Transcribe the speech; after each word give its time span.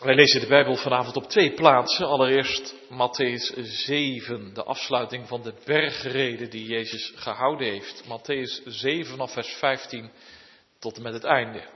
Wij 0.00 0.14
lezen 0.14 0.40
de 0.40 0.46
Bijbel 0.46 0.76
vanavond 0.76 1.16
op 1.16 1.28
twee 1.28 1.52
plaatsen. 1.54 2.06
Allereerst 2.06 2.74
Matthäus 2.90 3.60
7, 3.62 4.54
de 4.54 4.62
afsluiting 4.62 5.28
van 5.28 5.42
de 5.42 5.54
bergreden 5.64 6.50
die 6.50 6.66
Jezus 6.66 7.12
gehouden 7.16 7.66
heeft. 7.66 8.04
Matthäus 8.04 8.66
7 8.66 9.10
vanaf 9.10 9.32
vers 9.32 9.48
15 9.52 10.10
tot 10.78 10.96
en 10.96 11.02
met 11.02 11.12
het 11.12 11.24
einde. 11.24 11.68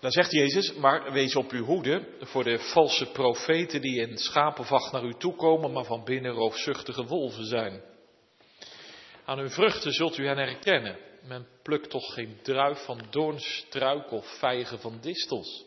Dan 0.00 0.10
zegt 0.10 0.32
Jezus, 0.32 0.74
maar 0.74 1.12
wees 1.12 1.36
op 1.36 1.50
uw 1.50 1.64
hoede 1.64 2.08
voor 2.20 2.44
de 2.44 2.58
valse 2.58 3.06
profeten 3.06 3.80
die 3.80 4.00
in 4.00 4.18
schapenvacht 4.18 4.92
naar 4.92 5.04
u 5.04 5.14
toekomen, 5.14 5.72
maar 5.72 5.84
van 5.84 6.04
binnen 6.04 6.32
roofzuchtige 6.32 7.04
wolven 7.04 7.44
zijn. 7.44 7.92
Aan 9.24 9.38
hun 9.38 9.50
vruchten 9.50 9.92
zult 9.92 10.18
u 10.18 10.26
hen 10.26 10.38
herkennen. 10.38 10.98
Men 11.22 11.46
plukt 11.62 11.90
toch 11.90 12.14
geen 12.14 12.38
druif 12.42 12.84
van 12.84 13.00
doornstruik 13.10 14.10
of 14.10 14.38
vijgen 14.38 14.80
van 14.80 14.98
distels. 15.00 15.64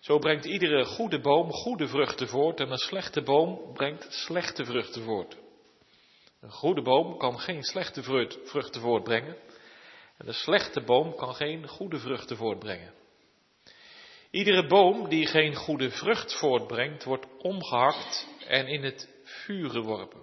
Zo 0.00 0.18
brengt 0.18 0.44
iedere 0.44 0.84
goede 0.84 1.20
boom 1.20 1.52
goede 1.52 1.88
vruchten 1.88 2.28
voort 2.28 2.60
en 2.60 2.70
een 2.70 2.78
slechte 2.78 3.22
boom 3.22 3.72
brengt 3.72 4.06
slechte 4.12 4.64
vruchten 4.64 5.02
voort. 5.02 5.36
Een 6.40 6.50
goede 6.50 6.82
boom 6.82 7.18
kan 7.18 7.38
geen 7.40 7.62
slechte 7.62 8.02
vruchten 8.44 8.80
voortbrengen 8.80 9.36
en 10.18 10.28
een 10.28 10.34
slechte 10.34 10.80
boom 10.80 11.14
kan 11.14 11.34
geen 11.34 11.68
goede 11.68 11.98
vruchten 11.98 12.36
voortbrengen. 12.36 12.92
Iedere 14.30 14.66
boom 14.66 15.08
die 15.08 15.26
geen 15.26 15.54
goede 15.54 15.90
vrucht 15.90 16.38
voortbrengt, 16.38 17.04
wordt 17.04 17.26
omgehakt 17.38 18.28
en 18.46 18.66
in 18.66 18.84
het 18.84 19.08
vuur 19.22 19.70
geworpen. 19.70 20.20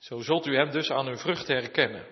Zo 0.00 0.20
zult 0.20 0.46
u 0.46 0.56
hem 0.56 0.70
dus 0.70 0.90
aan 0.90 1.06
hun 1.06 1.18
vruchten 1.18 1.56
herkennen. 1.56 2.06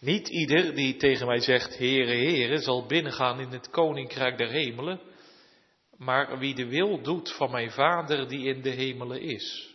Niet 0.00 0.28
ieder 0.28 0.74
die 0.74 0.96
tegen 0.96 1.26
mij 1.26 1.40
zegt, 1.40 1.78
Heere, 1.78 2.12
Heere, 2.12 2.58
zal 2.58 2.86
binnengaan 2.86 3.40
in 3.40 3.48
het 3.48 3.70
koninkrijk 3.70 4.38
der 4.38 4.48
hemelen, 4.48 5.00
maar 5.96 6.38
wie 6.38 6.54
de 6.54 6.66
wil 6.66 7.02
doet 7.02 7.32
van 7.32 7.50
mijn 7.50 7.70
Vader 7.70 8.28
die 8.28 8.46
in 8.46 8.62
de 8.62 8.70
hemelen 8.70 9.20
is. 9.20 9.74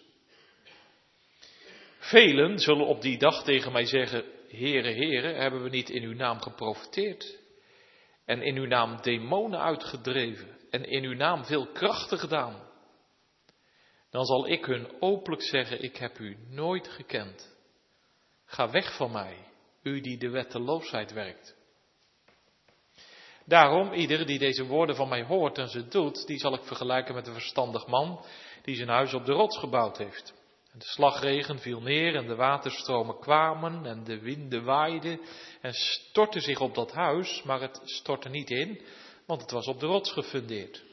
Velen 1.97 2.59
zullen 2.59 2.87
op 2.87 3.01
die 3.01 3.17
dag 3.17 3.43
tegen 3.43 3.71
mij 3.71 3.85
zeggen, 3.85 4.23
Heere, 4.49 4.91
Heere, 4.93 5.33
hebben 5.33 5.63
we 5.63 5.69
niet 5.69 5.89
in 5.89 6.03
uw 6.03 6.15
naam 6.15 6.41
geprofiteerd 6.41 7.39
en 8.25 8.41
in 8.41 8.57
uw 8.57 8.67
naam 8.67 9.01
demonen 9.01 9.59
uitgedreven 9.59 10.57
en 10.69 10.83
in 10.83 11.03
uw 11.03 11.15
naam 11.15 11.45
veel 11.45 11.67
krachten 11.67 12.19
gedaan? 12.19 12.71
Dan 14.13 14.25
zal 14.25 14.47
ik 14.47 14.65
hun 14.65 14.87
openlijk 14.99 15.41
zeggen, 15.41 15.83
ik 15.83 15.97
heb 15.97 16.19
u 16.19 16.37
nooit 16.49 16.87
gekend. 16.87 17.55
Ga 18.45 18.69
weg 18.71 18.95
van 18.95 19.11
mij, 19.11 19.37
u 19.83 20.01
die 20.01 20.17
de 20.17 20.29
wetteloosheid 20.29 21.13
werkt. 21.13 21.55
Daarom, 23.45 23.93
ieder 23.93 24.25
die 24.25 24.39
deze 24.39 24.65
woorden 24.65 24.95
van 24.95 25.09
mij 25.09 25.23
hoort 25.23 25.57
en 25.57 25.67
ze 25.67 25.87
doet, 25.87 26.27
die 26.27 26.39
zal 26.39 26.53
ik 26.53 26.63
vergelijken 26.63 27.15
met 27.15 27.27
een 27.27 27.33
verstandig 27.33 27.87
man 27.87 28.25
die 28.63 28.75
zijn 28.75 28.89
huis 28.89 29.13
op 29.13 29.25
de 29.25 29.31
rots 29.31 29.57
gebouwd 29.57 29.97
heeft. 29.97 30.33
En 30.71 30.79
de 30.79 30.85
slagregen 30.85 31.59
viel 31.59 31.81
neer 31.81 32.15
en 32.15 32.27
de 32.27 32.35
waterstromen 32.35 33.19
kwamen 33.19 33.85
en 33.85 34.03
de 34.03 34.19
winden 34.19 34.63
waaiden 34.63 35.21
en 35.61 35.73
stortten 35.73 36.41
zich 36.41 36.59
op 36.59 36.75
dat 36.75 36.91
huis, 36.91 37.43
maar 37.43 37.61
het 37.61 37.81
stortte 37.83 38.29
niet 38.29 38.49
in, 38.49 38.81
want 39.25 39.41
het 39.41 39.51
was 39.51 39.67
op 39.67 39.79
de 39.79 39.85
rots 39.85 40.11
gefundeerd. 40.11 40.83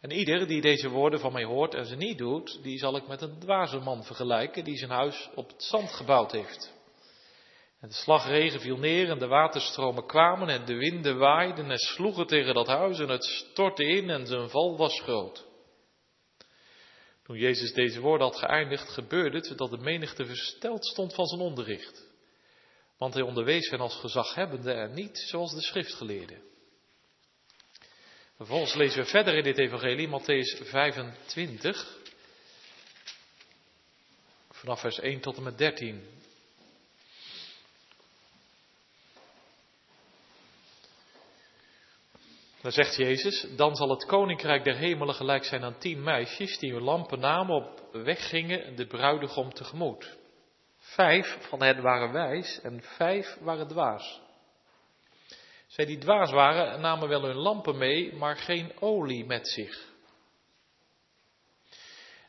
En 0.00 0.10
ieder 0.10 0.46
die 0.46 0.60
deze 0.60 0.88
woorden 0.88 1.20
van 1.20 1.32
mij 1.32 1.44
hoort 1.44 1.74
en 1.74 1.86
ze 1.86 1.96
niet 1.96 2.18
doet, 2.18 2.62
die 2.62 2.78
zal 2.78 2.96
ik 2.96 3.06
met 3.06 3.22
een 3.22 3.38
dwaze 3.38 3.78
man 3.78 4.04
vergelijken 4.04 4.64
die 4.64 4.76
zijn 4.76 4.90
huis 4.90 5.30
op 5.34 5.48
het 5.48 5.62
zand 5.62 5.90
gebouwd 5.90 6.32
heeft. 6.32 6.74
En 7.80 7.88
de 7.88 7.94
slagregen 7.94 8.60
viel 8.60 8.76
neer 8.76 9.10
en 9.10 9.18
de 9.18 9.26
waterstromen 9.26 10.06
kwamen 10.06 10.48
en 10.48 10.64
de 10.64 10.74
winden 10.74 11.18
waaiden 11.18 11.70
en 11.70 11.78
sloegen 11.78 12.26
tegen 12.26 12.54
dat 12.54 12.66
huis 12.66 12.98
en 12.98 13.08
het 13.08 13.24
stortte 13.24 13.84
in 13.84 14.10
en 14.10 14.26
zijn 14.26 14.48
val 14.48 14.76
was 14.76 15.00
groot. 15.00 15.46
Toen 17.24 17.36
Jezus 17.36 17.72
deze 17.72 18.00
woorden 18.00 18.26
had 18.26 18.36
geëindigd, 18.36 18.88
gebeurde 18.88 19.36
het 19.36 19.58
dat 19.58 19.70
de 19.70 19.78
menigte 19.78 20.26
versteld 20.26 20.86
stond 20.86 21.14
van 21.14 21.26
zijn 21.26 21.40
onderricht. 21.40 22.06
Want 22.98 23.14
hij 23.14 23.22
onderwees 23.22 23.70
hen 23.70 23.80
als 23.80 23.94
gezaghebbende 23.94 24.72
en 24.72 24.94
niet 24.94 25.18
zoals 25.18 25.54
de 25.54 25.62
schriftgeleerden. 25.62 26.42
Vervolgens 28.36 28.74
lezen 28.74 29.02
we 29.02 29.08
verder 29.08 29.34
in 29.34 29.42
dit 29.42 29.58
evangelie, 29.58 30.08
Matthäus 30.08 30.68
25, 30.68 31.98
vanaf 34.50 34.80
vers 34.80 34.98
1 34.98 35.20
tot 35.20 35.36
en 35.36 35.42
met 35.42 35.58
13. 35.58 36.04
Dan 42.60 42.72
zegt 42.72 42.96
Jezus, 42.96 43.46
dan 43.56 43.76
zal 43.76 43.90
het 43.90 44.06
koninkrijk 44.06 44.64
der 44.64 44.76
hemelen 44.76 45.14
gelijk 45.14 45.44
zijn 45.44 45.64
aan 45.64 45.78
tien 45.78 46.02
meisjes 46.02 46.58
die 46.58 46.72
hun 46.72 46.82
lampen 46.82 47.20
namen 47.20 47.54
op 47.54 47.88
weg 47.92 48.28
gingen 48.28 48.76
de 48.76 48.86
bruidegom 48.86 49.52
tegemoet. 49.52 50.16
Vijf 50.78 51.38
van 51.48 51.62
hen 51.62 51.82
waren 51.82 52.12
wijs 52.12 52.60
en 52.60 52.82
vijf 52.82 53.36
waren 53.40 53.68
dwaas. 53.68 54.20
Zij 55.76 55.84
die 55.84 55.98
dwaas 55.98 56.30
waren 56.30 56.80
namen 56.80 57.08
wel 57.08 57.22
hun 57.22 57.36
lampen 57.36 57.78
mee, 57.78 58.14
maar 58.14 58.36
geen 58.36 58.72
olie 58.80 59.24
met 59.24 59.48
zich. 59.48 59.88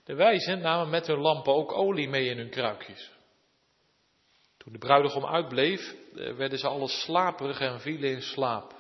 De 0.03 0.16
wijzen 0.16 0.59
namen 0.59 0.90
met 0.90 1.08
hun 1.08 1.19
lampen 1.19 1.53
ook 1.53 1.72
olie 1.72 2.09
mee 2.09 2.30
in 2.30 2.38
hun 2.38 2.50
kruikjes. 2.50 3.12
Toen 4.57 4.74
de 4.74 4.78
bruidegom 4.78 5.25
uitbleef, 5.25 5.96
eh, 6.16 6.34
werden 6.36 6.59
ze 6.59 6.68
alle 6.68 6.88
slaperig 6.88 7.59
en 7.59 7.80
vielen 7.80 8.09
in 8.09 8.22
slaap. 8.22 8.75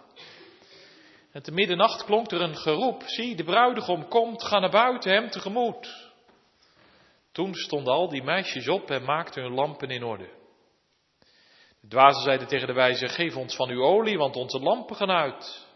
En 1.31 1.43
te 1.43 1.51
middernacht 1.51 2.03
klonk 2.03 2.31
er 2.31 2.41
een 2.41 2.57
geroep, 2.57 3.03
zie, 3.03 3.35
de 3.35 3.43
bruidegom 3.43 4.07
komt, 4.07 4.43
ga 4.43 4.59
naar 4.59 4.69
buiten 4.69 5.11
hem 5.11 5.29
tegemoet. 5.29 6.11
Toen 7.31 7.53
stonden 7.53 7.93
al 7.93 8.09
die 8.09 8.23
meisjes 8.23 8.67
op 8.67 8.91
en 8.91 9.03
maakten 9.03 9.43
hun 9.43 9.53
lampen 9.53 9.89
in 9.89 10.03
orde. 10.03 10.36
De 11.87 11.95
dwazen 11.95 12.23
zeiden 12.23 12.47
tegen 12.47 12.67
de 12.67 12.73
wijze, 12.73 13.07
geef 13.07 13.35
ons 13.35 13.55
van 13.55 13.69
uw 13.69 13.83
olie, 13.83 14.17
want 14.17 14.35
onze 14.35 14.59
lampen 14.59 14.95
gaan 14.95 15.11
uit. 15.11 15.67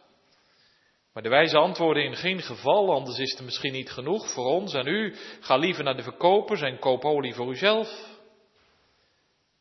Maar 1.14 1.24
de 1.24 1.30
wijze 1.30 1.58
antwoordde 1.58 2.04
in 2.04 2.16
geen 2.16 2.42
geval, 2.42 2.94
anders 2.94 3.18
is 3.18 3.38
er 3.38 3.44
misschien 3.44 3.72
niet 3.72 3.92
genoeg 3.92 4.34
voor 4.34 4.46
ons 4.46 4.74
en 4.74 4.88
u. 4.88 5.16
Ga 5.40 5.56
liever 5.56 5.84
naar 5.84 5.96
de 5.96 6.04
verkopers 6.04 6.62
en 6.62 6.80
koop 6.80 7.06
olie 7.06 7.34
voor 7.34 7.50
uzelf. 7.52 8.20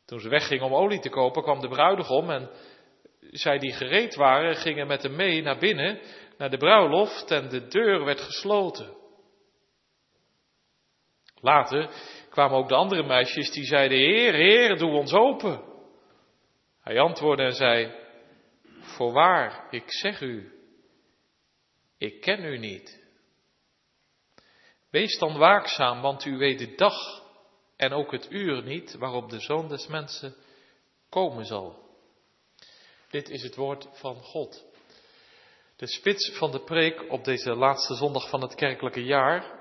Toen 0.05 0.19
ze 0.19 0.29
weggingen 0.29 0.65
om 0.65 0.73
olie 0.73 0.99
te 0.99 1.09
kopen, 1.09 1.43
kwam 1.43 1.61
de 1.61 1.67
bruidegom 1.67 2.29
en 2.29 2.49
zij 3.19 3.57
die 3.57 3.73
gereed 3.73 4.15
waren, 4.15 4.55
gingen 4.55 4.87
met 4.87 5.03
hem 5.03 5.15
mee 5.15 5.41
naar 5.41 5.57
binnen, 5.57 5.99
naar 6.37 6.49
de 6.49 6.57
bruiloft 6.57 7.31
en 7.31 7.49
de 7.49 7.67
deur 7.67 8.05
werd 8.05 8.21
gesloten. 8.21 8.95
Later 11.41 11.89
kwamen 12.29 12.57
ook 12.57 12.69
de 12.69 12.75
andere 12.75 13.03
meisjes 13.03 13.51
die 13.51 13.65
zeiden, 13.65 13.97
Heer, 13.97 14.33
Heer, 14.33 14.77
doe 14.77 14.91
ons 14.91 15.13
open. 15.13 15.70
Hij 16.81 16.99
antwoordde 16.99 17.43
en 17.43 17.53
zei, 17.53 17.95
voorwaar, 18.79 19.67
ik 19.69 19.91
zeg 19.91 20.21
u, 20.21 20.51
ik 21.97 22.21
ken 22.21 22.43
u 22.43 22.57
niet. 22.57 22.99
Wees 24.89 25.17
dan 25.17 25.37
waakzaam, 25.37 26.01
want 26.01 26.25
u 26.25 26.37
weet 26.37 26.59
de 26.59 26.75
dag 26.75 27.23
en 27.75 27.91
ook 27.91 28.11
het 28.11 28.31
uur 28.31 28.63
niet 28.63 28.93
waarop 28.93 29.29
de 29.29 29.39
Zoon 29.39 29.67
des 29.67 29.87
Mensen 29.87 30.35
komen 31.09 31.45
zal. 31.45 31.89
Dit 33.09 33.29
is 33.29 33.43
het 33.43 33.55
woord 33.55 33.87
van 33.91 34.15
God. 34.15 34.65
De 35.75 35.87
spits 35.87 36.37
van 36.37 36.51
de 36.51 36.63
preek 36.63 37.11
op 37.11 37.23
deze 37.23 37.55
laatste 37.55 37.95
zondag 37.95 38.29
van 38.29 38.41
het 38.41 38.55
kerkelijke 38.55 39.03
jaar 39.03 39.60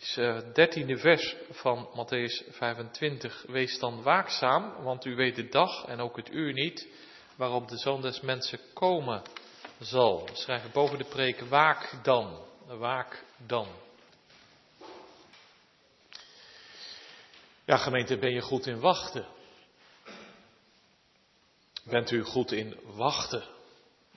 is 0.00 0.14
het 0.16 0.44
eh, 0.44 0.54
dertiende 0.54 0.98
vers 0.98 1.36
van 1.50 1.88
Matthäus 1.94 2.50
25. 2.50 3.44
Wees 3.48 3.78
dan 3.78 4.02
waakzaam, 4.02 4.82
want 4.82 5.04
u 5.04 5.14
weet 5.14 5.36
de 5.36 5.48
dag 5.48 5.84
en 5.84 6.00
ook 6.00 6.16
het 6.16 6.30
uur 6.30 6.52
niet 6.52 6.88
waarop 7.36 7.68
de 7.68 7.78
Zoon 7.78 8.00
des 8.00 8.20
Mensen 8.20 8.60
komen 8.74 9.22
zal. 9.80 10.26
We 10.26 10.36
schrijven 10.36 10.70
boven 10.72 10.98
de 10.98 11.04
preek, 11.04 11.40
waak 11.40 11.98
dan, 12.02 12.44
waak 12.66 13.24
dan. 13.46 13.66
Ja, 17.64 17.76
gemeente, 17.76 18.18
ben 18.18 18.32
je 18.32 18.40
goed 18.40 18.66
in 18.66 18.80
wachten? 18.80 19.26
Bent 21.84 22.10
u 22.10 22.22
goed 22.22 22.52
in 22.52 22.80
wachten? 22.84 23.42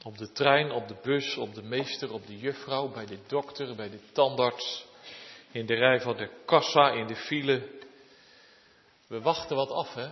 Op 0.03 0.17
de 0.17 0.31
trein, 0.31 0.71
op 0.71 0.87
de 0.87 0.95
bus, 1.03 1.37
op 1.37 1.55
de 1.55 1.63
meester, 1.63 2.13
op 2.13 2.27
de 2.27 2.37
juffrouw, 2.37 2.91
bij 2.91 3.05
de 3.05 3.19
dokter, 3.27 3.75
bij 3.75 3.89
de 3.89 3.99
tandarts, 4.11 4.89
in 5.51 5.65
de 5.65 5.73
rij 5.73 6.01
van 6.01 6.17
de 6.17 6.29
kassa, 6.45 6.91
in 6.91 7.07
de 7.07 7.15
file. 7.15 7.79
We 9.07 9.21
wachten 9.21 9.55
wat 9.55 9.71
af, 9.71 9.93
hè? 9.93 10.09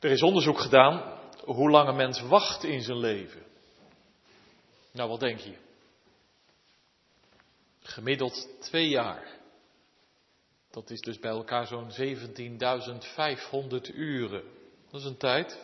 Er 0.00 0.10
is 0.10 0.22
onderzoek 0.22 0.60
gedaan 0.60 1.20
hoe 1.44 1.70
lang 1.70 1.88
een 1.88 1.96
mens 1.96 2.20
wacht 2.20 2.64
in 2.64 2.82
zijn 2.82 2.98
leven. 2.98 3.42
Nou, 4.92 5.08
wat 5.08 5.20
denk 5.20 5.38
je? 5.38 5.56
Gemiddeld 7.82 8.48
twee 8.60 8.88
jaar. 8.88 9.40
Dat 10.70 10.90
is 10.90 11.00
dus 11.00 11.18
bij 11.18 11.30
elkaar 11.30 11.66
zo'n 11.66 11.90
17.500 11.90 11.96
uren. 13.94 14.42
Dat 14.90 15.00
is 15.00 15.06
een 15.06 15.16
tijd. 15.16 15.58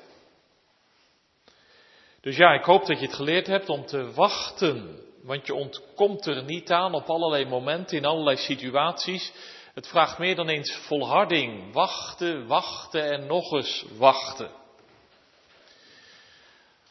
Dus 2.20 2.36
ja, 2.36 2.52
ik 2.52 2.64
hoop 2.64 2.86
dat 2.86 2.98
je 2.98 3.06
het 3.06 3.14
geleerd 3.14 3.46
hebt 3.46 3.68
om 3.68 3.86
te 3.86 4.12
wachten. 4.12 5.02
Want 5.28 5.46
je 5.46 5.54
ontkomt 5.54 6.26
er 6.26 6.44
niet 6.44 6.70
aan 6.70 6.94
op 6.94 7.08
allerlei 7.08 7.44
momenten, 7.46 7.96
in 7.96 8.04
allerlei 8.04 8.36
situaties. 8.36 9.32
Het 9.74 9.88
vraagt 9.88 10.18
meer 10.18 10.34
dan 10.34 10.48
eens 10.48 10.76
volharding. 10.76 11.72
Wachten, 11.72 12.46
wachten 12.46 13.10
en 13.10 13.26
nog 13.26 13.52
eens 13.52 13.84
wachten. 13.98 14.50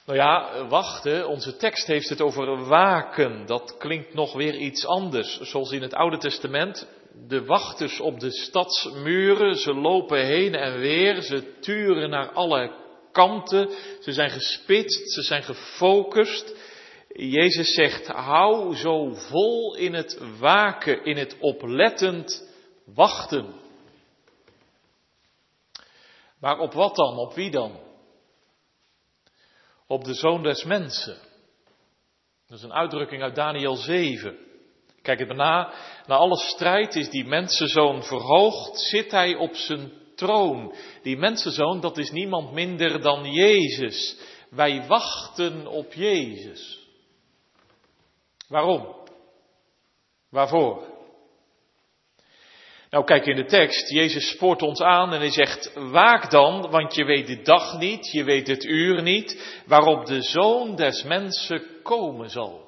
Nou 0.06 0.18
ja, 0.18 0.66
wachten, 0.68 1.28
onze 1.28 1.58
tekst 1.58 1.88
heeft 1.88 2.10
het 2.10 2.22
over 2.22 2.66
waken. 2.68 3.46
Dat 3.46 3.78
klinkt 3.78 4.14
nog 4.14 4.34
weer 4.34 4.56
iets 4.56 4.86
anders. 4.86 5.40
Zoals 5.40 5.72
in 5.72 5.82
het 5.82 5.94
Oude 5.94 6.18
Testament, 6.18 6.88
de 7.28 7.46
wachters 7.46 8.00
op 8.00 8.20
de 8.20 8.32
stadsmuren, 8.32 9.56
ze 9.56 9.74
lopen 9.74 10.26
heen 10.26 10.56
en 10.56 10.80
weer, 10.80 11.22
ze 11.22 11.60
turen 11.60 12.10
naar 12.10 12.32
alle 12.32 12.72
kanten, 13.12 13.70
ze 14.02 14.14
zijn 14.14 14.30
gespitst, 14.30 15.12
ze 15.12 15.22
zijn 15.22 15.44
gefocust. 15.44 16.56
Jezus 17.18 17.74
zegt, 17.74 18.08
hou 18.08 18.76
zo 18.76 19.14
vol 19.14 19.76
in 19.76 19.94
het 19.94 20.20
waken, 20.40 21.06
in 21.06 21.18
het 21.18 21.38
oplettend 21.40 22.50
wachten. 22.86 23.54
Maar 26.40 26.60
op 26.60 26.74
wat 26.74 26.96
dan? 26.96 27.18
Op 27.18 27.34
wie 27.34 27.52
dan? 27.52 27.80
Op 29.88 30.04
de 30.04 30.14
zoon 30.14 30.44
des 30.44 30.64
mensen. 30.64 31.18
Dat 32.48 32.58
is 32.58 32.64
een 32.64 32.74
uitdrukking 32.74 33.22
uit 33.22 33.36
Daniel 33.36 33.76
7. 33.76 34.38
Kijk 35.02 35.20
het 35.20 35.28
maar 35.28 35.38
na. 35.38 35.74
Na 36.06 36.16
alle 36.16 36.38
strijd 36.38 36.96
is 36.96 37.10
die 37.10 37.26
mensenzoon 37.26 38.04
verhoogd, 38.04 38.80
zit 38.80 39.12
hij 39.12 39.36
op 39.36 39.56
zijn 39.56 39.92
troon. 40.16 40.76
Die 41.02 41.18
mensenzoon, 41.18 41.80
dat 41.80 41.98
is 41.98 42.12
niemand 42.12 42.52
minder 42.52 43.02
dan 43.02 43.32
Jezus. 43.32 44.18
Wij 44.50 44.88
wachten 44.88 45.68
op 45.68 45.94
Jezus. 45.94 46.87
Waarom? 48.48 48.96
Waarvoor? 50.30 50.96
Nou, 52.90 53.04
kijk 53.04 53.26
in 53.26 53.36
de 53.36 53.46
tekst. 53.46 53.90
Jezus 53.90 54.30
spoort 54.30 54.62
ons 54.62 54.82
aan 54.82 55.14
en 55.14 55.20
hij 55.20 55.32
zegt: 55.32 55.74
Waak 55.74 56.32
dan, 56.32 56.70
want 56.70 56.96
je 56.96 57.06
weet 57.06 57.28
de 57.28 57.42
dag 57.42 57.78
niet, 57.78 58.12
je 58.12 58.24
weet 58.24 58.48
het 58.48 58.64
uur 58.64 59.02
niet, 59.02 59.62
waarop 59.66 60.06
de 60.06 60.22
zoon 60.22 60.76
des 60.76 61.04
mensen 61.04 61.64
komen 61.84 62.30
zal. 62.30 62.66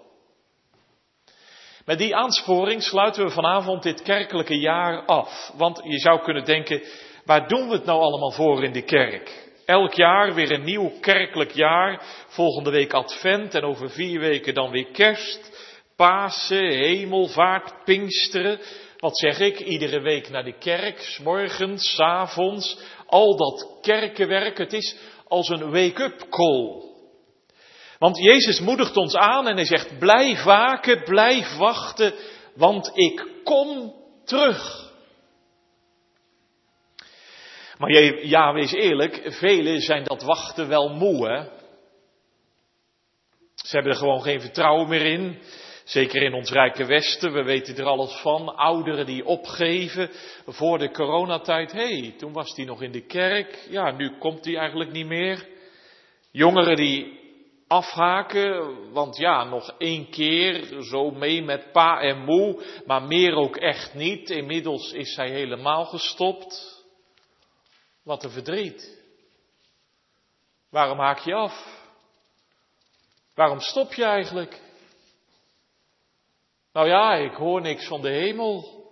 Met 1.86 1.98
die 1.98 2.16
aansporing 2.16 2.84
sluiten 2.84 3.25
we 3.25 3.32
vanavond 3.32 3.84
dit 3.84 4.02
kerkelijke 4.02 4.60
jaar 4.60 5.06
af. 5.06 5.52
Want 5.58 5.82
je 5.84 6.00
zou 6.00 6.22
kunnen 6.22 6.46
denken, 6.46 6.84
waar 7.25 7.48
doen 7.48 7.68
we 7.68 7.74
het 7.74 7.86
nou 7.86 8.02
allemaal 8.02 8.32
voor 8.32 8.64
in 8.64 8.72
de 8.72 8.84
kerk? 8.84 9.48
Elk 9.66 9.94
jaar 9.94 10.34
weer 10.34 10.52
een 10.52 10.64
nieuw 10.64 10.92
kerkelijk 11.02 11.52
jaar. 11.52 12.02
Volgende 12.28 12.70
week 12.70 12.94
Advent 12.94 13.54
en 13.54 13.64
over 13.64 13.90
vier 13.90 14.20
weken 14.20 14.54
dan 14.54 14.72
weer 14.72 14.88
Kerst, 14.92 15.59
Pasen, 16.00 16.72
Hemelvaart, 16.72 17.84
Pinksteren. 17.84 18.60
Wat 18.98 19.18
zeg 19.18 19.40
ik? 19.40 19.60
Iedere 19.60 20.01
week 20.01 20.30
naar 20.30 20.44
de 20.44 20.57
kerk, 20.57 21.00
s 21.00 21.19
morgens, 21.19 21.96
s 21.96 22.00
avonds. 22.00 22.78
Al 23.06 23.38
dat 23.38 23.80
kerkenwerk, 23.81 24.57
het 24.57 24.74
is 24.74 24.96
als 25.28 25.50
een 25.50 25.72
wake-up 25.72 26.25
call. 26.30 26.81
Want 27.98 28.18
Jezus 28.18 28.60
moedigt 28.60 28.98
ons 28.98 29.16
aan 29.16 29.48
en 29.48 29.56
hij 29.56 29.66
zegt, 29.66 30.00
blijf 30.00 30.44
waken, 30.44 31.04
blijf 31.04 31.57
wachten, 31.57 32.13
want 32.56 32.92
ik 32.94 33.28
kom 33.44 33.94
terug. 34.25 34.92
Maar 37.78 37.92
ja, 38.25 38.54
wees 38.54 38.72
eerlijk, 38.72 39.22
velen 39.24 39.81
zijn 39.81 40.04
dat 40.04 40.24
wachten 40.24 40.68
wel 40.68 40.90
moe, 40.90 41.28
hè? 41.28 41.44
Ze 43.56 43.75
hebben 43.75 43.92
er 43.92 43.98
gewoon 43.98 44.22
geen 44.22 44.42
vertrouwen 44.42 44.90
meer 44.90 45.06
in. 45.06 45.42
Zeker 45.89 46.21
in 46.21 46.33
ons 46.33 46.51
rijke 46.51 46.86
Westen, 46.86 47.33
we 47.33 47.44
weten 47.44 47.77
er 47.77 47.86
alles 47.86 48.21
van. 48.21 48.56
Ouderen 48.56 49.06
die 49.06 49.25
opgeven 49.25 50.09
voor 50.45 50.77
de 50.77 50.91
coronatijd. 50.91 51.71
Hé, 51.71 52.00
hey, 52.00 52.13
toen 52.18 52.33
was 52.33 52.56
hij 52.56 52.65
nog 52.65 52.81
in 52.81 52.91
de 52.91 53.06
kerk. 53.06 53.68
Ja, 53.69 53.91
nu 53.91 54.18
komt 54.18 54.45
hij 54.45 54.57
eigenlijk 54.57 54.91
niet 54.91 55.06
meer. 55.06 55.47
Jongeren 56.31 56.75
die 56.75 57.19
afhaken, 57.68 58.91
want 58.91 59.18
ja, 59.18 59.44
nog 59.44 59.75
één 59.77 60.09
keer 60.09 60.81
zo 60.81 61.12
mee 61.12 61.44
met 61.44 61.71
pa 61.71 62.00
en 62.00 62.18
moe, 62.18 62.63
maar 62.86 63.03
meer 63.03 63.33
ook 63.33 63.57
echt 63.57 63.94
niet. 63.94 64.30
Inmiddels 64.30 64.91
is 64.91 65.13
zij 65.13 65.30
helemaal 65.30 65.86
gestopt. 65.86 66.83
Wat 68.03 68.24
een 68.24 68.31
verdriet. 68.31 69.03
Waarom 70.69 71.00
haak 71.00 71.19
je 71.19 71.33
af? 71.33 71.83
Waarom 73.36 73.59
stop 73.59 73.94
je 73.94 74.03
eigenlijk? 74.03 74.68
Nou 76.80 76.92
ja, 76.92 77.16
ik 77.16 77.34
hoor 77.34 77.62
niks 77.62 77.88
van 77.88 78.02
de 78.02 78.10
hemel. 78.10 78.84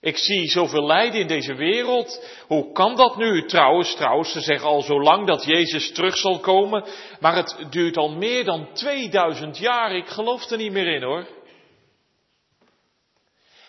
Ik 0.00 0.16
zie 0.16 0.48
zoveel 0.48 0.86
lijden 0.86 1.20
in 1.20 1.26
deze 1.26 1.54
wereld. 1.54 2.26
Hoe 2.46 2.72
kan 2.72 2.96
dat 2.96 3.16
nu? 3.16 3.46
Trouwens, 3.46 3.94
trouwens, 3.94 4.32
ze 4.32 4.40
zeggen 4.40 4.68
al 4.68 4.82
zo 4.82 5.02
lang 5.02 5.26
dat 5.26 5.44
Jezus 5.44 5.92
terug 5.92 6.16
zal 6.16 6.38
komen. 6.38 6.84
Maar 7.20 7.36
het 7.36 7.66
duurt 7.70 7.96
al 7.96 8.08
meer 8.08 8.44
dan 8.44 8.68
2000 8.72 9.58
jaar. 9.58 9.96
Ik 9.96 10.06
geloof 10.06 10.50
er 10.50 10.56
niet 10.56 10.72
meer 10.72 10.86
in 10.86 11.02
hoor. 11.02 11.26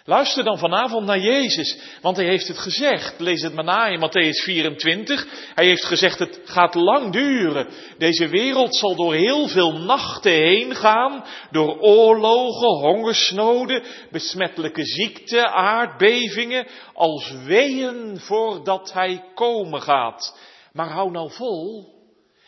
Luister 0.09 0.43
dan 0.43 0.57
vanavond 0.57 1.05
naar 1.05 1.19
Jezus, 1.19 1.77
want 2.01 2.17
hij 2.17 2.25
heeft 2.25 2.47
het 2.47 2.57
gezegd. 2.57 3.19
Lees 3.19 3.41
het 3.41 3.53
maar 3.53 3.63
na 3.63 3.85
in 3.85 3.99
Matthäus 3.99 4.43
24. 4.43 5.27
Hij 5.55 5.65
heeft 5.65 5.85
gezegd, 5.85 6.19
het 6.19 6.39
gaat 6.43 6.75
lang 6.75 7.11
duren. 7.11 7.67
Deze 7.97 8.27
wereld 8.27 8.75
zal 8.75 8.95
door 8.95 9.13
heel 9.13 9.47
veel 9.47 9.71
nachten 9.71 10.31
heen 10.31 10.75
gaan, 10.75 11.25
door 11.51 11.79
oorlogen, 11.79 12.67
hongersnoden, 12.67 13.83
besmettelijke 14.11 14.85
ziekten, 14.85 15.51
aardbevingen, 15.51 16.67
als 16.93 17.31
weeën 17.45 18.19
voordat 18.19 18.93
hij 18.93 19.23
komen 19.35 19.81
gaat. 19.81 20.39
Maar 20.73 20.89
hou 20.89 21.11
nou 21.11 21.31
vol. 21.31 21.87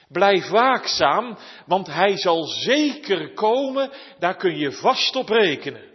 Blijf 0.10 0.50
waakzaam, 0.50 1.38
want 1.66 1.88
hij 1.88 2.18
zal 2.18 2.46
zeker 2.46 3.34
komen, 3.34 3.90
daar 4.20 4.36
kun 4.36 4.58
je 4.58 4.72
vast 4.72 5.16
op 5.16 5.30
rekenen. 5.30 5.90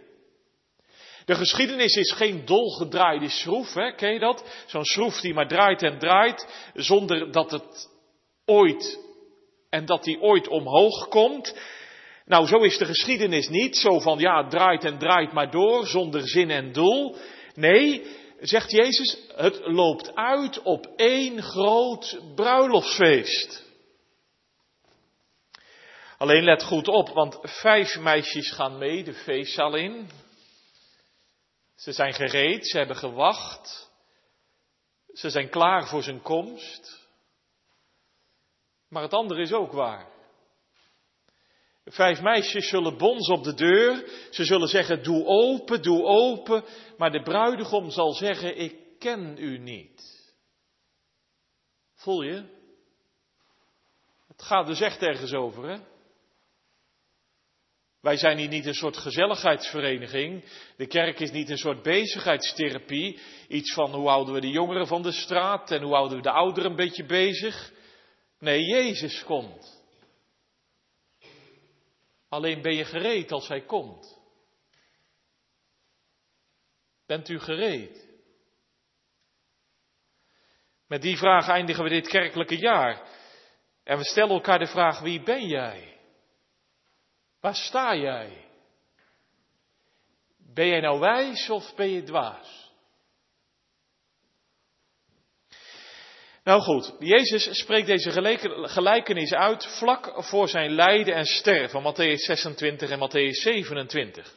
De 1.27 1.35
geschiedenis 1.35 1.95
is 1.95 2.11
geen 2.11 2.45
dolgedraaide 2.45 3.29
schroef, 3.29 3.73
hè? 3.73 3.95
ken 3.95 4.13
je 4.13 4.19
dat? 4.19 4.63
Zo'n 4.65 4.85
schroef 4.85 5.19
die 5.19 5.33
maar 5.33 5.47
draait 5.47 5.83
en 5.83 5.99
draait, 5.99 6.47
zonder 6.73 7.31
dat 7.31 7.51
het 7.51 7.89
ooit, 8.45 8.99
en 9.69 9.85
dat 9.85 10.03
die 10.03 10.21
ooit 10.21 10.47
omhoog 10.47 11.07
komt. 11.07 11.55
Nou, 12.25 12.47
zo 12.47 12.57
is 12.57 12.77
de 12.77 12.85
geschiedenis 12.85 13.49
niet, 13.49 13.77
zo 13.77 13.99
van 13.99 14.19
ja, 14.19 14.47
draait 14.47 14.83
en 14.83 14.97
draait 14.97 15.31
maar 15.31 15.51
door, 15.51 15.87
zonder 15.87 16.27
zin 16.27 16.49
en 16.49 16.71
doel. 16.71 17.15
Nee, 17.53 18.05
zegt 18.39 18.71
Jezus, 18.71 19.17
het 19.35 19.59
loopt 19.63 20.15
uit 20.15 20.61
op 20.61 20.93
één 20.95 21.41
groot 21.43 22.19
bruiloftsfeest. 22.35 23.65
Alleen 26.17 26.43
let 26.43 26.63
goed 26.63 26.87
op, 26.87 27.09
want 27.09 27.39
vijf 27.41 27.99
meisjes 27.99 28.51
gaan 28.51 28.77
mee 28.77 29.03
de 29.03 29.13
feestzaal 29.13 29.75
in. 29.75 30.25
Ze 31.77 31.91
zijn 31.91 32.13
gereed, 32.13 32.67
ze 32.67 32.77
hebben 32.77 32.95
gewacht. 32.95 33.91
Ze 35.13 35.29
zijn 35.29 35.49
klaar 35.49 35.87
voor 35.87 36.03
zijn 36.03 36.21
komst. 36.21 37.07
Maar 38.89 39.01
het 39.01 39.13
andere 39.13 39.41
is 39.41 39.53
ook 39.53 39.71
waar. 39.71 40.07
Vijf 41.85 42.21
meisjes 42.21 42.69
zullen 42.69 42.97
bonzen 42.97 43.33
op 43.33 43.43
de 43.43 43.53
deur. 43.53 44.09
Ze 44.31 44.45
zullen 44.45 44.67
zeggen, 44.67 45.03
doe 45.03 45.25
open, 45.25 45.81
doe 45.81 46.03
open. 46.03 46.63
Maar 46.97 47.11
de 47.11 47.21
bruidegom 47.21 47.89
zal 47.89 48.13
zeggen, 48.13 48.57
ik 48.57 48.99
ken 48.99 49.37
u 49.37 49.57
niet. 49.57 50.33
Voel 51.93 52.21
je? 52.21 52.55
Het 54.27 54.41
gaat 54.41 54.67
dus 54.67 54.79
echt 54.79 55.01
ergens 55.01 55.33
over, 55.33 55.69
hè? 55.69 55.96
Wij 58.07 58.17
zijn 58.17 58.37
hier 58.37 58.47
niet 58.47 58.65
een 58.65 58.73
soort 58.73 58.97
gezelligheidsvereniging. 58.97 60.43
De 60.77 60.87
kerk 60.87 61.19
is 61.19 61.31
niet 61.31 61.49
een 61.49 61.57
soort 61.57 61.81
bezigheidstherapie. 61.81 63.19
Iets 63.47 63.73
van 63.73 63.93
hoe 63.93 64.07
houden 64.07 64.33
we 64.33 64.41
de 64.41 64.49
jongeren 64.49 64.87
van 64.87 65.01
de 65.01 65.11
straat 65.11 65.71
en 65.71 65.81
hoe 65.81 65.93
houden 65.93 66.17
we 66.17 66.23
de 66.23 66.31
ouderen 66.31 66.69
een 66.69 66.75
beetje 66.75 67.05
bezig. 67.05 67.71
Nee, 68.39 68.61
Jezus 68.61 69.23
komt. 69.23 69.83
Alleen 72.29 72.61
ben 72.61 72.75
je 72.75 72.85
gereed 72.85 73.31
als 73.31 73.47
Hij 73.47 73.61
komt. 73.61 74.19
Bent 77.05 77.29
u 77.29 77.39
gereed? 77.39 78.07
Met 80.87 81.01
die 81.01 81.17
vraag 81.17 81.47
eindigen 81.47 81.83
we 81.83 81.89
dit 81.89 82.07
kerkelijke 82.07 82.57
jaar. 82.57 83.07
En 83.83 83.97
we 83.97 84.03
stellen 84.03 84.35
elkaar 84.35 84.59
de 84.59 84.67
vraag, 84.67 84.99
wie 84.99 85.23
ben 85.23 85.47
jij? 85.47 85.96
Waar 87.47 87.55
sta 87.55 87.95
jij? 87.95 88.29
Ben 90.53 90.67
jij 90.67 90.79
nou 90.79 90.99
wijs 90.99 91.49
of 91.49 91.75
ben 91.75 91.89
je 91.89 92.03
dwaas? 92.03 92.71
Nou 96.43 96.61
goed, 96.61 96.95
Jezus 96.99 97.59
spreekt 97.59 97.87
deze 97.87 98.11
gelijkenis 98.61 99.33
uit 99.33 99.65
vlak 99.65 100.13
voor 100.23 100.49
zijn 100.49 100.71
lijden 100.71 101.15
en 101.15 101.25
sterven, 101.25 101.93
Matthäus 101.93 102.15
26 102.15 102.89
en 102.89 102.99
Matthäus 102.99 103.41
27. 103.41 104.33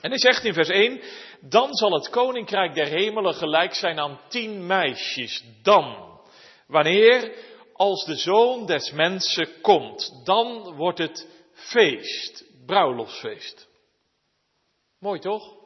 En 0.00 0.10
hij 0.10 0.18
zegt 0.18 0.44
in 0.44 0.54
vers 0.54 0.68
1, 0.68 1.00
dan 1.40 1.74
zal 1.74 1.92
het 1.92 2.10
koninkrijk 2.10 2.74
der 2.74 2.86
hemelen 2.86 3.34
gelijk 3.34 3.74
zijn 3.74 3.98
aan 4.00 4.20
tien 4.28 4.66
meisjes, 4.66 5.44
dan, 5.62 6.18
wanneer, 6.66 7.32
als 7.72 8.04
de 8.04 8.16
zoon 8.16 8.66
des 8.66 8.90
mensen 8.90 9.48
komt, 9.60 10.24
dan 10.24 10.74
wordt 10.76 10.98
het 10.98 11.40
feest, 11.70 12.44
bruiloftsfeest. 12.66 13.68
Mooi 14.98 15.20
toch? 15.20 15.60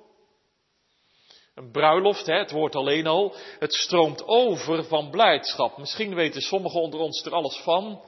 Een 1.54 1.70
bruiloft, 1.70 2.26
het 2.26 2.50
woord 2.50 2.74
alleen 2.74 3.06
al, 3.06 3.34
het 3.58 3.74
stroomt 3.74 4.26
over 4.26 4.84
van 4.84 5.10
blijdschap. 5.10 5.78
Misschien 5.78 6.14
weten 6.14 6.40
sommigen 6.40 6.80
onder 6.80 7.00
ons 7.00 7.24
er 7.24 7.32
alles 7.32 7.56
van. 7.56 8.02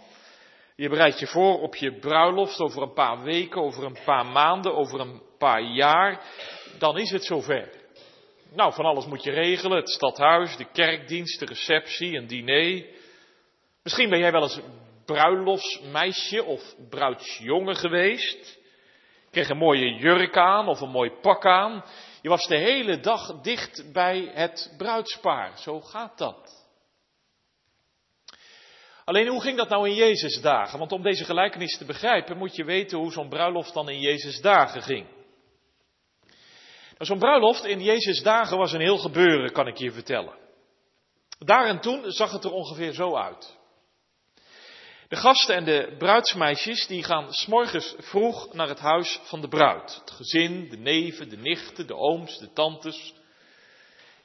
Je 0.76 0.88
bereidt 0.88 1.18
je 1.18 1.26
voor 1.26 1.60
op 1.60 1.74
je 1.74 1.98
bruiloft 1.98 2.60
over 2.60 2.82
een 2.82 2.92
paar 2.92 3.22
weken, 3.22 3.62
over 3.62 3.84
een 3.84 3.98
paar 4.04 4.26
maanden, 4.26 4.74
over 4.74 5.00
een 5.00 5.22
paar 5.38 5.62
jaar. 5.62 6.22
Dan 6.78 6.98
is 6.98 7.10
het 7.10 7.24
zover. 7.24 7.70
Nou, 8.52 8.72
van 8.72 8.84
alles 8.84 9.06
moet 9.06 9.22
je 9.22 9.30
regelen. 9.30 9.76
Het 9.76 9.90
stadhuis, 9.90 10.56
de 10.56 10.70
kerkdienst, 10.72 11.38
de 11.38 11.46
receptie, 11.46 12.16
een 12.16 12.26
diner. 12.26 12.84
Misschien 13.82 14.10
ben 14.10 14.18
jij 14.18 14.32
wel 14.32 14.42
eens 14.42 14.60
bruiloftsmeisje 15.08 16.44
of 16.44 16.74
bruidsjongen 16.88 17.76
geweest. 17.76 18.58
Kreeg 19.30 19.48
een 19.48 19.56
mooie 19.56 19.94
jurk 19.94 20.36
aan 20.36 20.68
of 20.68 20.80
een 20.80 20.90
mooi 20.90 21.10
pak 21.10 21.46
aan. 21.46 21.84
Je 22.22 22.28
was 22.28 22.46
de 22.46 22.56
hele 22.56 23.00
dag 23.00 23.40
dicht 23.40 23.92
bij 23.92 24.30
het 24.34 24.74
bruidspaar. 24.76 25.58
Zo 25.58 25.80
gaat 25.80 26.18
dat. 26.18 26.66
Alleen 29.04 29.28
hoe 29.28 29.40
ging 29.40 29.56
dat 29.56 29.68
nou 29.68 29.88
in 29.88 29.94
Jezus 29.94 30.40
dagen? 30.40 30.78
Want 30.78 30.92
om 30.92 31.02
deze 31.02 31.24
gelijkenis 31.24 31.78
te 31.78 31.84
begrijpen 31.84 32.36
moet 32.36 32.56
je 32.56 32.64
weten 32.64 32.98
hoe 32.98 33.12
zo'n 33.12 33.28
bruiloft 33.28 33.74
dan 33.74 33.88
in 33.88 34.00
Jezus 34.00 34.40
dagen 34.40 34.82
ging. 34.82 35.06
Nou, 36.84 37.04
zo'n 37.04 37.18
bruiloft 37.18 37.64
in 37.64 37.82
Jezus 37.82 38.22
dagen 38.22 38.58
was 38.58 38.72
een 38.72 38.80
heel 38.80 38.98
gebeuren, 38.98 39.52
kan 39.52 39.66
ik 39.66 39.76
je 39.76 39.92
vertellen. 39.92 40.34
Daar 41.38 41.66
en 41.66 41.80
toen 41.80 42.10
zag 42.10 42.32
het 42.32 42.44
er 42.44 42.52
ongeveer 42.52 42.92
zo 42.92 43.16
uit. 43.16 43.57
De 45.08 45.16
gasten 45.16 45.54
en 45.54 45.64
de 45.64 45.94
bruidsmeisjes 45.98 46.86
die 46.86 47.04
gaan 47.04 47.32
s'morgens 47.32 47.94
vroeg 47.98 48.52
naar 48.52 48.68
het 48.68 48.78
huis 48.78 49.20
van 49.22 49.40
de 49.40 49.48
bruid. 49.48 49.94
Het 50.00 50.10
gezin, 50.10 50.68
de 50.70 50.76
neven, 50.76 51.28
de 51.28 51.36
nichten, 51.36 51.86
de 51.86 51.94
ooms, 51.94 52.38
de 52.38 52.52
tantes. 52.52 53.14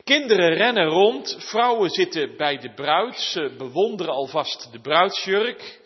Kinderen 0.03 0.53
rennen 0.53 0.87
rond, 0.87 1.35
vrouwen 1.39 1.89
zitten 1.89 2.37
bij 2.37 2.57
de 2.57 2.73
bruid, 2.73 3.19
ze 3.19 3.55
bewonderen 3.57 4.13
alvast 4.13 4.71
de 4.71 4.81
bruidsjurk. 4.81 5.81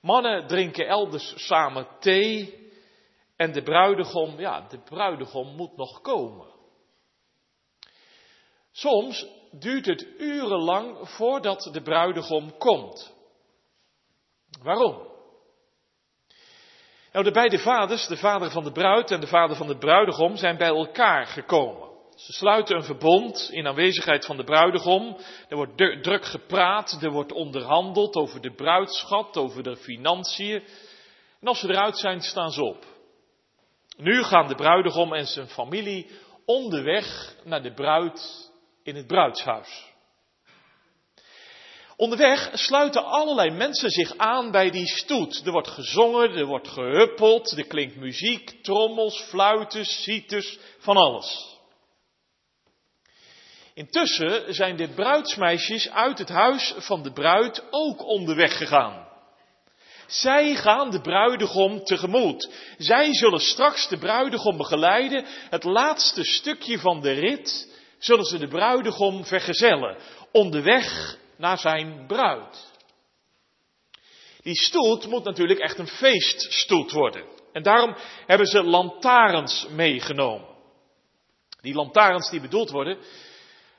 Mannen 0.00 0.46
drinken 0.46 0.86
elders 0.86 1.32
samen 1.36 1.86
thee. 2.00 2.64
En 3.36 3.52
de 3.52 3.62
bruidegom, 3.62 4.40
ja, 4.40 4.66
de 4.68 4.78
bruidegom 4.78 5.54
moet 5.54 5.76
nog 5.76 6.00
komen. 6.00 6.46
Soms 8.72 9.26
duurt 9.50 9.86
het 9.86 10.06
urenlang 10.18 11.08
voordat 11.08 11.68
de 11.72 11.82
bruidegom 11.82 12.58
komt. 12.58 13.15
Waarom? 14.62 15.14
Nou, 17.12 17.24
de 17.24 17.32
beide 17.32 17.58
vaders, 17.58 18.06
de 18.06 18.16
vader 18.16 18.50
van 18.50 18.64
de 18.64 18.72
bruid 18.72 19.10
en 19.10 19.20
de 19.20 19.26
vader 19.26 19.56
van 19.56 19.66
de 19.66 19.78
bruidegom, 19.78 20.36
zijn 20.36 20.56
bij 20.56 20.68
elkaar 20.68 21.26
gekomen. 21.26 21.88
Ze 22.16 22.32
sluiten 22.32 22.76
een 22.76 22.82
verbond 22.84 23.48
in 23.50 23.66
aanwezigheid 23.66 24.24
van 24.24 24.36
de 24.36 24.44
bruidegom. 24.44 25.16
Er 25.48 25.56
wordt 25.56 26.02
druk 26.02 26.24
gepraat, 26.24 26.98
er 27.02 27.10
wordt 27.10 27.32
onderhandeld 27.32 28.14
over 28.14 28.40
de 28.40 28.54
bruidschat, 28.54 29.36
over 29.36 29.62
de 29.62 29.76
financiën. 29.76 30.62
En 31.40 31.48
als 31.48 31.60
ze 31.60 31.68
eruit 31.68 31.98
zijn, 31.98 32.20
staan 32.20 32.50
ze 32.50 32.62
op. 32.62 32.84
Nu 33.96 34.22
gaan 34.22 34.48
de 34.48 34.54
bruidegom 34.54 35.14
en 35.14 35.26
zijn 35.26 35.48
familie 35.48 36.10
onderweg 36.44 37.34
naar 37.44 37.62
de 37.62 37.74
bruid 37.74 38.50
in 38.82 38.96
het 38.96 39.06
bruidshuis. 39.06 39.94
Onderweg 41.96 42.50
sluiten 42.52 43.04
allerlei 43.04 43.50
mensen 43.50 43.90
zich 43.90 44.16
aan 44.16 44.50
bij 44.50 44.70
die 44.70 44.86
stoet. 44.86 45.42
Er 45.46 45.52
wordt 45.52 45.68
gezongen, 45.68 46.36
er 46.36 46.46
wordt 46.46 46.68
gehuppeld, 46.68 47.58
er 47.58 47.66
klinkt 47.66 47.96
muziek, 47.96 48.50
trommels, 48.62 49.20
fluiten, 49.20 49.84
cites, 49.84 50.58
van 50.78 50.96
alles. 50.96 51.54
Intussen 53.74 54.54
zijn 54.54 54.76
de 54.76 54.88
bruidsmeisjes 54.88 55.90
uit 55.90 56.18
het 56.18 56.28
huis 56.28 56.74
van 56.76 57.02
de 57.02 57.12
bruid 57.12 57.62
ook 57.70 58.04
onderweg 58.04 58.56
gegaan. 58.56 59.08
Zij 60.06 60.54
gaan 60.54 60.90
de 60.90 61.00
bruidegom 61.00 61.84
tegemoet. 61.84 62.50
Zij 62.78 63.14
zullen 63.14 63.40
straks 63.40 63.88
de 63.88 63.98
bruidegom 63.98 64.56
begeleiden. 64.56 65.24
Het 65.50 65.64
laatste 65.64 66.24
stukje 66.24 66.78
van 66.78 67.00
de 67.00 67.12
rit 67.12 67.74
zullen 67.98 68.24
ze 68.24 68.38
de 68.38 68.48
bruidegom 68.48 69.24
vergezellen. 69.24 69.96
Onderweg 70.32 71.18
naar 71.36 71.58
zijn 71.58 72.04
bruid. 72.06 72.74
Die 74.42 74.54
stoet 74.54 75.06
moet 75.06 75.24
natuurlijk 75.24 75.60
echt 75.60 75.78
een 75.78 75.86
feeststoet 75.86 76.92
worden. 76.92 77.24
En 77.52 77.62
daarom 77.62 77.96
hebben 78.26 78.46
ze 78.46 78.62
lantaarns 78.62 79.68
meegenomen. 79.68 80.48
Die 81.60 81.74
lantaarns 81.74 82.30
die 82.30 82.40
bedoeld 82.40 82.70
worden, 82.70 82.98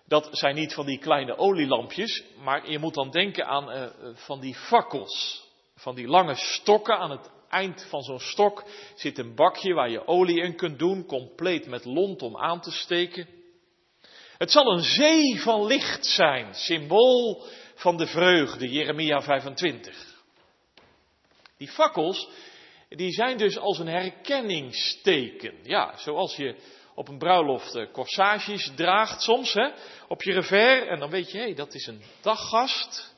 dat 0.06 0.28
zijn 0.32 0.56
niet 0.56 0.74
van 0.74 0.86
die 0.86 0.98
kleine 0.98 1.38
olielampjes, 1.38 2.24
maar 2.44 2.70
je 2.70 2.80
moet 2.80 2.94
dan 2.94 3.12
denken 3.12 3.46
aan 3.46 3.72
uh, 3.72 3.86
van 4.14 4.40
die 4.40 4.56
fakkels. 4.56 5.46
Van 5.76 5.96
die 5.96 6.08
lange 6.08 6.36
stokken. 6.36 6.98
Aan 6.98 7.12
het 7.12 7.30
eind 7.50 7.86
van 7.90 8.02
zo'n 8.02 8.20
stok 8.20 8.64
zit 8.96 9.18
een 9.18 9.36
bakje 9.36 9.74
waar 9.74 9.90
je 9.90 10.08
olie 10.08 10.42
in 10.42 10.56
kunt 10.56 10.80
doen, 10.80 11.06
compleet 11.06 11.68
met 11.68 11.86
lont 11.86 12.22
om 12.22 12.38
aan 12.38 12.62
te 12.62 12.72
steken. 12.72 13.37
Het 14.38 14.51
zal 14.51 14.72
een 14.72 14.84
zee 14.84 15.41
van 15.41 15.65
licht 15.65 16.06
zijn, 16.06 16.53
symbool 16.53 17.46
van 17.75 17.98
de 17.98 18.08
vreugde, 18.08 18.70
Jeremia 18.70 19.22
25. 19.22 20.15
Die 21.58 21.67
fakkels, 21.67 22.29
die 22.89 23.12
zijn 23.12 23.38
dus 23.38 23.58
als 23.58 23.79
een 23.79 23.88
herkenningsteken. 23.88 25.53
Ja, 25.63 25.98
zoals 25.98 26.36
je 26.36 26.56
op 26.96 27.08
een 27.08 27.17
bruiloft 27.17 27.75
uh, 27.75 27.91
corsages 27.91 28.72
draagt 28.75 29.22
soms, 29.22 29.53
hè, 29.53 29.70
op 30.08 30.24
je 30.24 30.34
revers. 30.34 30.88
En 30.88 31.00
dan 31.00 31.10
weet 31.10 31.32
je, 31.32 31.38
hé, 31.38 31.53
dat 31.53 31.74
is 31.74 31.88
een 31.88 32.01
daggast. 32.22 33.15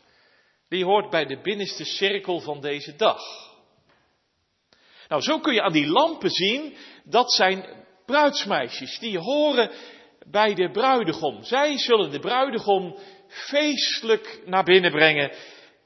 Die 0.70 0.86
hoort 0.86 1.10
bij 1.10 1.26
de 1.26 1.42
binnenste 1.42 1.86
cirkel 1.86 2.40
van 2.40 2.62
deze 2.62 2.96
dag. 2.96 3.22
Nou, 5.08 5.22
zo 5.22 5.40
kun 5.40 5.54
je 5.54 5.62
aan 5.62 5.74
die 5.74 5.88
lampen 5.88 6.30
zien, 6.30 6.76
dat 7.04 7.34
zijn 7.34 7.86
bruidsmeisjes. 8.06 9.00
Die 9.00 9.20
horen 9.20 9.72
bij 10.32 10.54
de 10.54 10.72
bruidegom. 10.72 11.44
Zij 11.44 11.78
zullen 11.78 12.12
de 12.12 12.20
bruidegom 12.20 12.98
feestelijk 13.28 14.42
naar 14.46 14.64
binnen 14.64 14.92
brengen 14.92 15.32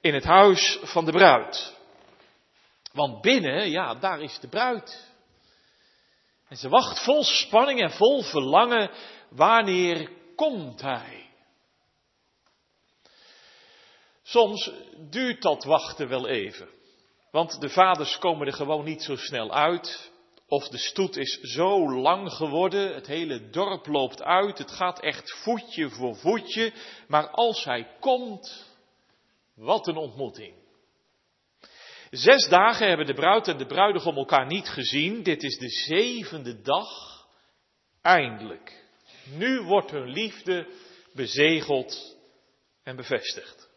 in 0.02 0.14
het 0.14 0.24
huis 0.24 0.80
van 0.82 1.06
de 1.06 1.12
bruid. 1.12 1.78
Want 2.94 3.22
binnen, 3.22 3.70
ja, 3.70 3.96
daar 3.96 4.22
is 4.22 4.40
de 4.40 4.48
bruid. 4.48 5.12
En 6.48 6.58
ze 6.58 6.70
wacht 6.70 7.04
vol 7.04 7.24
spanning 7.24 7.82
en 7.82 7.92
vol 7.92 8.22
verlangen, 8.22 8.92
wanneer 9.30 10.10
komt 10.36 10.82
hij? 10.82 11.30
Soms 14.24 14.72
duurt 15.10 15.42
dat 15.42 15.64
wachten 15.64 16.08
wel 16.08 16.28
even. 16.28 16.70
Want 17.32 17.62
de 17.62 17.70
vaders 17.70 18.18
komen 18.18 18.48
er 18.48 18.54
gewoon 18.54 18.84
niet 18.84 19.04
zo 19.04 19.16
snel 19.16 19.54
uit. 19.54 20.12
Of 20.48 20.68
de 20.68 20.78
stoet 20.78 21.18
is 21.18 21.40
zo 21.42 21.92
lang 21.92 22.32
geworden, 22.32 22.94
het 22.94 23.08
hele 23.08 23.50
dorp 23.50 23.88
loopt 23.88 24.24
uit, 24.24 24.58
het 24.58 24.72
gaat 24.72 25.00
echt 25.00 25.32
voetje 25.44 25.90
voor 25.90 26.16
voetje. 26.16 26.74
Maar 27.08 27.30
als 27.30 27.64
hij 27.64 27.88
komt, 28.00 28.66
wat 29.56 29.88
een 29.88 29.98
ontmoeting. 29.98 30.54
Zes 32.10 32.50
dagen 32.50 32.88
hebben 32.88 33.06
de 33.06 33.14
bruid 33.14 33.48
en 33.48 33.58
de 33.58 33.66
bruidegom 33.66 34.18
elkaar 34.18 34.46
niet 34.46 34.68
gezien. 34.68 35.24
Dit 35.24 35.44
is 35.44 35.58
de 35.58 35.70
zevende 35.70 36.62
dag. 36.62 36.88
Eindelijk. 38.02 38.86
Nu 39.36 39.62
wordt 39.62 39.92
hun 39.92 40.10
liefde 40.10 40.68
bezegeld 41.14 42.18
en 42.84 42.96
bevestigd. 42.96 43.70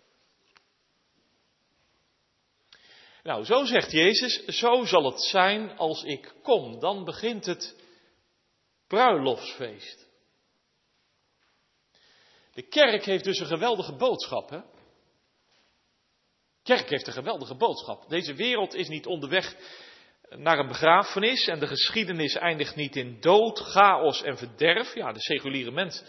Nou, 3.26 3.44
zo 3.44 3.64
zegt 3.64 3.90
Jezus, 3.90 4.44
zo 4.44 4.84
zal 4.84 5.04
het 5.04 5.22
zijn 5.22 5.76
als 5.76 6.02
ik 6.02 6.34
kom. 6.42 6.80
Dan 6.80 7.04
begint 7.04 7.46
het 7.46 7.76
bruiloftsfeest. 8.86 10.06
De 12.54 12.62
kerk 12.62 13.04
heeft 13.04 13.24
dus 13.24 13.38
een 13.38 13.46
geweldige 13.46 13.96
boodschap. 13.96 14.50
Hè? 14.50 14.60
kerk 16.62 16.88
heeft 16.88 17.06
een 17.06 17.12
geweldige 17.12 17.54
boodschap. 17.54 18.08
Deze 18.08 18.34
wereld 18.34 18.74
is 18.74 18.88
niet 18.88 19.06
onderweg 19.06 19.56
naar 20.28 20.58
een 20.58 20.68
begrafenis 20.68 21.46
en 21.46 21.58
de 21.58 21.66
geschiedenis 21.66 22.34
eindigt 22.34 22.76
niet 22.76 22.96
in 22.96 23.20
dood, 23.20 23.58
chaos 23.58 24.22
en 24.22 24.38
verderf. 24.38 24.94
Ja, 24.94 25.12
de 25.12 25.20
seculiere 25.20 25.70
mens 25.70 26.02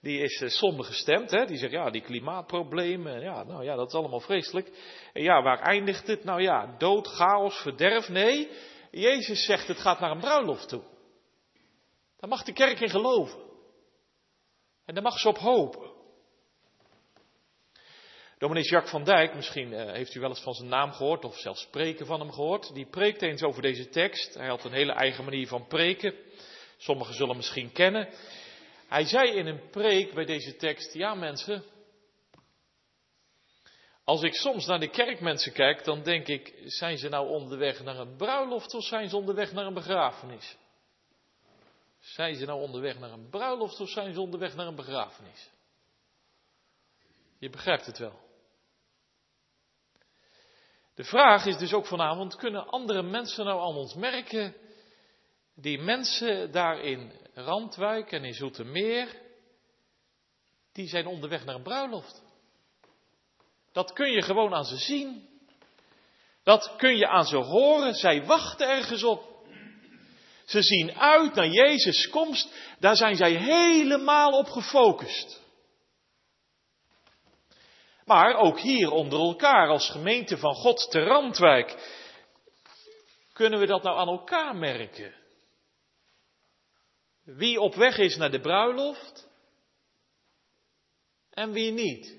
die 0.00 0.20
is 0.20 0.40
uh, 0.40 0.48
somber 0.48 0.84
gestemd. 0.84 1.30
Hè? 1.30 1.46
Die 1.46 1.56
zegt, 1.56 1.72
ja, 1.72 1.90
die 1.90 2.02
klimaatproblemen, 2.02 3.20
ja, 3.20 3.42
nou 3.42 3.64
ja, 3.64 3.76
dat 3.76 3.88
is 3.88 3.94
allemaal 3.94 4.20
vreselijk. 4.20 4.70
En 5.12 5.22
ja, 5.22 5.42
waar 5.42 5.58
eindigt 5.58 6.06
het? 6.06 6.24
Nou 6.24 6.42
ja, 6.42 6.74
dood, 6.78 7.06
chaos, 7.06 7.56
verderf. 7.56 8.08
Nee, 8.08 8.48
Jezus 8.90 9.44
zegt, 9.44 9.68
het 9.68 9.78
gaat 9.78 10.00
naar 10.00 10.10
een 10.10 10.20
bruiloft 10.20 10.68
toe. 10.68 10.82
Daar 12.18 12.30
mag 12.30 12.42
de 12.42 12.52
kerk 12.52 12.80
in 12.80 12.90
geloven. 12.90 13.40
En 14.86 14.94
daar 14.94 15.02
mag 15.02 15.18
ze 15.18 15.28
op 15.28 15.38
hopen. 15.38 15.90
Dominee 18.38 18.62
Jacques 18.62 18.90
van 18.90 19.04
Dijk, 19.04 19.34
misschien 19.34 19.72
uh, 19.72 19.92
heeft 19.92 20.14
u 20.14 20.20
wel 20.20 20.28
eens 20.28 20.42
van 20.42 20.54
zijn 20.54 20.68
naam 20.68 20.92
gehoord 20.92 21.24
of 21.24 21.38
zelfs 21.38 21.62
spreken 21.62 22.06
van 22.06 22.20
hem 22.20 22.32
gehoord. 22.32 22.74
Die 22.74 22.86
preekt 22.86 23.22
eens 23.22 23.42
over 23.42 23.62
deze 23.62 23.88
tekst. 23.88 24.34
Hij 24.34 24.48
had 24.48 24.64
een 24.64 24.72
hele 24.72 24.92
eigen 24.92 25.24
manier 25.24 25.46
van 25.46 25.66
preken. 25.66 26.14
Sommigen 26.76 27.12
zullen 27.14 27.28
hem 27.28 27.36
misschien 27.36 27.72
kennen. 27.72 28.08
Hij 28.90 29.04
zei 29.04 29.30
in 29.30 29.46
een 29.46 29.70
preek 29.70 30.14
bij 30.14 30.24
deze 30.24 30.56
tekst, 30.56 30.94
ja 30.94 31.14
mensen, 31.14 31.64
als 34.04 34.22
ik 34.22 34.34
soms 34.34 34.66
naar 34.66 34.80
de 34.80 34.90
kerkmensen 34.90 35.52
kijk, 35.52 35.84
dan 35.84 36.02
denk 36.02 36.26
ik, 36.26 36.54
zijn 36.64 36.98
ze 36.98 37.08
nou 37.08 37.28
onderweg 37.28 37.82
naar 37.82 37.98
een 37.98 38.16
bruiloft 38.16 38.74
of 38.74 38.84
zijn 38.84 39.08
ze 39.08 39.16
onderweg 39.16 39.52
naar 39.52 39.66
een 39.66 39.74
begrafenis? 39.74 40.56
Zijn 41.98 42.34
ze 42.34 42.44
nou 42.44 42.60
onderweg 42.60 42.98
naar 42.98 43.10
een 43.10 43.28
bruiloft 43.28 43.80
of 43.80 43.88
zijn 43.88 44.12
ze 44.12 44.20
onderweg 44.20 44.54
naar 44.54 44.66
een 44.66 44.76
begrafenis? 44.76 45.50
Je 47.38 47.50
begrijpt 47.50 47.86
het 47.86 47.98
wel. 47.98 48.20
De 50.94 51.04
vraag 51.04 51.46
is 51.46 51.56
dus 51.56 51.72
ook 51.72 51.86
vanavond, 51.86 52.36
kunnen 52.36 52.66
andere 52.66 53.02
mensen 53.02 53.44
nou 53.44 53.60
aan 53.60 53.76
ons 53.76 53.94
merken, 53.94 54.54
die 55.54 55.78
mensen 55.78 56.52
daar 56.52 56.80
in 56.80 57.19
Randwijk 57.34 58.12
en 58.12 58.24
in 58.24 58.34
Zoetermeer, 58.34 59.16
die 60.72 60.88
zijn 60.88 61.06
onderweg 61.06 61.44
naar 61.44 61.54
een 61.54 61.62
bruiloft. 61.62 62.22
Dat 63.72 63.92
kun 63.92 64.10
je 64.10 64.22
gewoon 64.22 64.54
aan 64.54 64.64
ze 64.64 64.76
zien. 64.76 65.28
Dat 66.42 66.74
kun 66.76 66.96
je 66.96 67.08
aan 67.08 67.24
ze 67.24 67.36
horen. 67.36 67.94
Zij 67.94 68.24
wachten 68.24 68.68
ergens 68.68 69.04
op. 69.04 69.28
Ze 70.44 70.62
zien 70.62 70.98
uit 70.98 71.34
naar 71.34 71.48
Jezus' 71.48 72.08
komst. 72.08 72.54
Daar 72.78 72.96
zijn 72.96 73.16
zij 73.16 73.32
helemaal 73.32 74.30
op 74.30 74.46
gefocust. 74.46 75.40
Maar 78.04 78.34
ook 78.34 78.60
hier 78.60 78.90
onder 78.90 79.18
elkaar 79.18 79.68
als 79.68 79.90
gemeente 79.90 80.38
van 80.38 80.54
God 80.54 80.90
te 80.90 81.02
Randwijk. 81.02 81.98
Kunnen 83.32 83.60
we 83.60 83.66
dat 83.66 83.82
nou 83.82 83.98
aan 83.98 84.08
elkaar 84.08 84.56
merken? 84.56 85.19
Wie 87.36 87.60
op 87.60 87.74
weg 87.74 87.98
is 87.98 88.16
naar 88.16 88.30
de 88.30 88.40
bruiloft 88.40 89.28
en 91.30 91.52
wie 91.52 91.72
niet. 91.72 92.18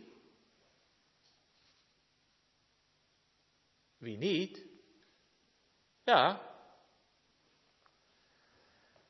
Wie 3.98 4.18
niet? 4.18 4.65
Ja. 6.03 6.41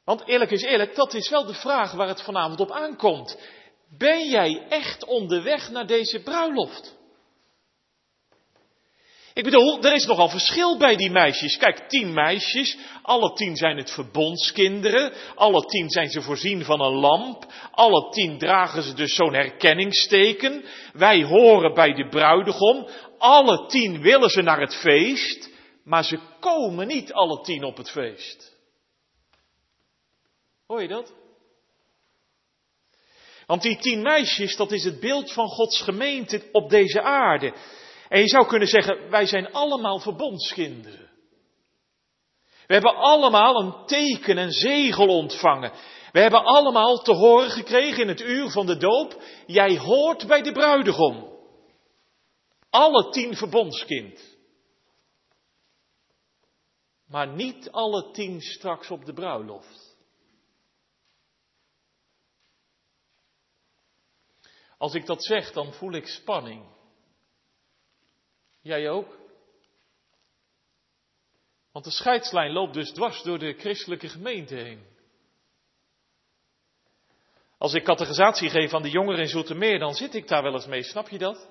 Want 0.04 0.28
eerlijk 0.28 0.52
is 0.52 0.62
eerlijk, 0.62 0.96
dat 0.96 1.14
is 1.14 1.30
wel 1.30 1.46
de 1.46 1.54
vraag 1.54 1.92
waar 1.92 2.08
het 2.08 2.22
vanavond 2.22 2.60
op 2.60 2.72
aankomt. 2.72 3.40
Ben 3.90 4.30
jij 4.30 4.68
echt 4.70 5.04
onderweg 5.04 5.70
naar 5.70 5.88
deze 5.88 6.22
bruiloft? 6.22 7.00
Ik 9.34 9.44
bedoel, 9.44 9.84
er 9.84 9.94
is 9.94 10.06
nogal 10.06 10.30
verschil 10.30 10.78
bij 10.78 10.96
die 10.96 11.12
meisjes. 11.12 11.58
Kijk, 11.58 11.90
tien 11.90 12.14
meisjes, 12.14 12.78
alle 13.02 13.34
tien 13.34 13.56
zijn 13.56 13.78
het 13.78 13.92
verbondskinderen, 13.92 15.14
alle 15.36 15.66
tien 15.66 15.90
zijn 15.90 16.10
ze 16.10 16.22
voorzien 16.22 16.64
van 16.66 16.82
een 16.82 16.94
lamp, 16.94 17.46
alle 17.72 18.10
tien 18.10 18.38
dragen 18.38 18.84
ze 18.84 18.94
dus 18.94 19.16
zo'n 19.16 19.34
herkenningsteken. 19.34 20.64
Wij 20.94 21.24
horen 21.24 21.74
bij 21.74 21.94
de 21.94 22.08
bruidegom, 22.08 22.88
alle 23.18 23.68
tien 23.68 24.02
willen 24.02 24.30
ze 24.30 24.42
naar 24.42 24.60
het 24.60 24.76
feest, 24.76 25.50
maar 25.84 26.04
ze 26.04 26.20
komen 26.40 26.88
niet 26.88 27.14
alle 27.14 27.42
tien 27.42 27.64
op 27.64 27.78
het 27.78 27.92
feest. 27.92 28.56
Hoor 30.68 30.82
je 30.82 30.88
dat? 30.88 31.14
Want 33.46 33.62
die 33.62 33.78
tien 33.78 34.02
meisjes, 34.02 34.56
dat 34.56 34.72
is 34.72 34.84
het 34.84 35.00
beeld 35.00 35.32
van 35.32 35.48
Gods 35.48 35.82
gemeente 35.82 36.50
op 36.52 36.70
deze 36.70 37.02
aarde. 37.02 37.54
En 38.12 38.20
je 38.20 38.28
zou 38.28 38.48
kunnen 38.48 38.68
zeggen, 38.68 39.10
wij 39.10 39.26
zijn 39.26 39.52
allemaal 39.52 40.00
verbondskinderen. 40.00 41.10
We 42.68 42.74
hebben 42.74 42.96
allemaal 42.96 43.56
een 43.56 43.86
teken 43.86 44.38
en 44.38 44.52
zegel 44.52 45.08
ontvangen. 45.08 45.72
We 46.12 46.20
hebben 46.20 46.44
allemaal 46.44 46.98
te 46.98 47.14
horen 47.14 47.50
gekregen 47.50 48.02
in 48.02 48.08
het 48.08 48.22
uur 48.22 48.50
van 48.50 48.66
de 48.66 48.78
doop, 48.78 49.24
jij 49.46 49.78
hoort 49.78 50.28
bij 50.28 50.42
de 50.42 50.52
bruidegom. 50.52 51.40
Alle 52.70 53.10
tien 53.10 53.36
verbondskind. 53.36 54.38
Maar 57.08 57.28
niet 57.28 57.72
alle 57.72 58.12
tien 58.12 58.42
straks 58.42 58.90
op 58.90 59.06
de 59.06 59.14
bruiloft. 59.14 59.98
Als 64.78 64.94
ik 64.94 65.06
dat 65.06 65.24
zeg, 65.24 65.52
dan 65.52 65.74
voel 65.74 65.92
ik 65.92 66.08
spanning. 66.08 66.80
Jij 68.62 68.90
ook? 68.90 69.18
Want 71.72 71.86
de 71.86 71.92
scheidslijn 71.92 72.52
loopt 72.52 72.74
dus 72.74 72.92
dwars 72.92 73.24
door 73.24 73.40
de 73.40 73.54
christelijke 73.54 74.10
gemeente 74.10 74.56
heen. 74.56 74.90
Als 77.58 77.74
ik 77.74 77.84
categorisatie 77.84 78.50
geef 78.50 78.74
aan 78.74 78.82
de 78.82 78.90
jongeren 78.90 79.20
in 79.20 79.28
Zoetermeer, 79.28 79.80
dan 79.80 79.94
zit 79.94 80.14
ik 80.16 80.28
daar 80.28 80.44
wel 80.44 80.54
eens 80.54 80.66
mee, 80.66 80.84
snap 80.84 81.10
je 81.10 81.18
dat? 81.18 81.50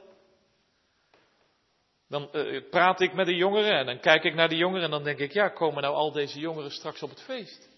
Dan 2.08 2.28
uh, 2.32 2.70
praat 2.70 3.00
ik 3.00 3.12
met 3.12 3.26
de 3.26 3.34
jongeren 3.34 3.78
en 3.78 3.86
dan 3.86 4.00
kijk 4.00 4.24
ik 4.24 4.34
naar 4.34 4.48
de 4.48 4.56
jongeren 4.56 4.84
en 4.84 4.90
dan 4.90 5.04
denk 5.04 5.18
ik, 5.18 5.32
ja, 5.32 5.48
komen 5.48 5.82
nou 5.82 5.94
al 5.94 6.12
deze 6.12 6.38
jongeren 6.38 6.70
straks 6.70 7.02
op 7.02 7.10
het 7.10 7.22
feest? 7.22 7.68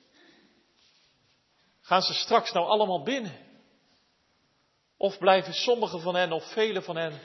Gaan 1.80 2.02
ze 2.02 2.14
straks 2.14 2.52
nou 2.52 2.66
allemaal 2.66 3.02
binnen? 3.02 3.32
Of 4.96 5.18
blijven 5.18 5.52
sommigen 5.52 6.00
van 6.00 6.14
hen 6.14 6.32
of 6.32 6.52
vele 6.52 6.82
van 6.82 6.96
hen 6.96 7.20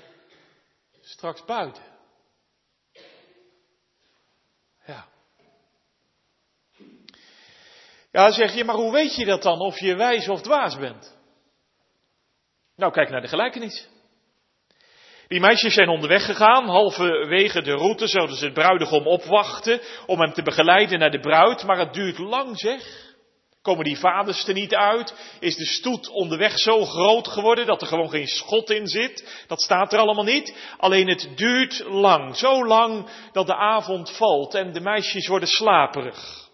straks 1.02 1.46
buiten? 1.46 1.97
Ja, 8.18 8.32
zeg 8.32 8.54
je, 8.54 8.64
maar 8.64 8.76
hoe 8.76 8.92
weet 8.92 9.16
je 9.16 9.26
dat 9.26 9.42
dan 9.42 9.60
of 9.60 9.80
je 9.80 9.96
wijs 9.96 10.28
of 10.28 10.42
dwaas 10.42 10.78
bent? 10.78 11.18
Nou, 12.76 12.92
kijk 12.92 13.10
naar 13.10 13.22
de 13.22 13.28
gelijkenis. 13.28 13.88
Die 15.28 15.40
meisjes 15.40 15.74
zijn 15.74 15.90
onderweg 15.90 16.26
gegaan, 16.26 16.68
halverwege 16.68 17.62
de 17.62 17.72
route 17.72 18.08
zouden 18.08 18.36
ze 18.36 18.46
het 18.46 18.54
bruidegom 18.54 19.08
opwachten 19.08 19.82
om 20.06 20.20
hem 20.20 20.34
te 20.34 20.42
begeleiden 20.42 21.00
naar 21.00 21.12
de 21.12 21.20
bruid, 21.20 21.64
maar 21.64 21.78
het 21.78 21.94
duurt 21.94 22.18
lang 22.18 22.60
zeg. 22.60 23.16
Komen 23.62 23.86
die 23.86 23.98
vaders 23.98 24.48
er 24.48 24.54
niet 24.54 24.76
uit? 24.76 25.14
Is 25.40 25.56
de 25.56 25.66
stoet 25.66 26.10
onderweg 26.10 26.60
zo 26.60 26.86
groot 26.86 27.28
geworden 27.28 27.66
dat 27.66 27.82
er 27.82 27.88
gewoon 27.88 28.10
geen 28.10 28.28
schot 28.28 28.70
in 28.70 28.88
zit? 28.88 29.44
Dat 29.48 29.62
staat 29.62 29.94
er 29.94 30.00
allemaal 30.00 30.24
niet. 30.24 30.74
Alleen 30.78 31.08
het 31.10 31.30
duurt 31.36 31.84
lang. 31.86 32.36
Zo 32.36 32.66
lang 32.66 33.10
dat 33.32 33.48
de 33.48 33.56
avond 33.56 34.18
valt 34.18 34.54
en 34.54 34.74
de 34.74 34.82
meisjes 34.82 35.28
worden 35.28 35.50
slaperig. 35.50 36.47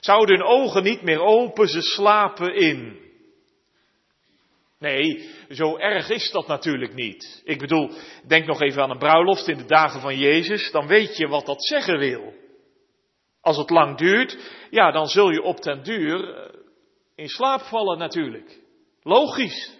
Zouden 0.00 0.36
hun 0.36 0.46
ogen 0.46 0.82
niet 0.82 1.02
meer 1.02 1.20
open, 1.20 1.68
ze 1.68 1.82
slapen 1.82 2.54
in. 2.54 3.06
Nee, 4.78 5.30
zo 5.50 5.76
erg 5.76 6.10
is 6.10 6.30
dat 6.30 6.46
natuurlijk 6.46 6.94
niet. 6.94 7.42
Ik 7.44 7.58
bedoel, 7.58 7.90
denk 8.26 8.46
nog 8.46 8.60
even 8.60 8.82
aan 8.82 8.90
een 8.90 8.98
bruiloft 8.98 9.48
in 9.48 9.56
de 9.56 9.64
dagen 9.64 10.00
van 10.00 10.18
Jezus, 10.18 10.70
dan 10.70 10.86
weet 10.86 11.16
je 11.16 11.28
wat 11.28 11.46
dat 11.46 11.64
zeggen 11.64 11.98
wil. 11.98 12.34
Als 13.40 13.56
het 13.56 13.70
lang 13.70 13.96
duurt, 13.96 14.38
ja, 14.70 14.90
dan 14.90 15.06
zul 15.06 15.30
je 15.30 15.42
op 15.42 15.60
ten 15.60 15.82
duur 15.82 16.34
eh, 16.34 16.60
in 17.14 17.28
slaap 17.28 17.60
vallen 17.60 17.98
natuurlijk. 17.98 18.58
Logisch. 19.02 19.76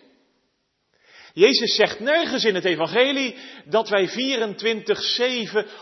Jezus 1.33 1.75
zegt 1.75 2.01
nergens 2.01 2.45
in 2.45 2.55
het 2.55 2.65
evangelie 2.65 3.37
dat 3.65 3.89
wij 3.89 4.09
24-7 4.09 4.13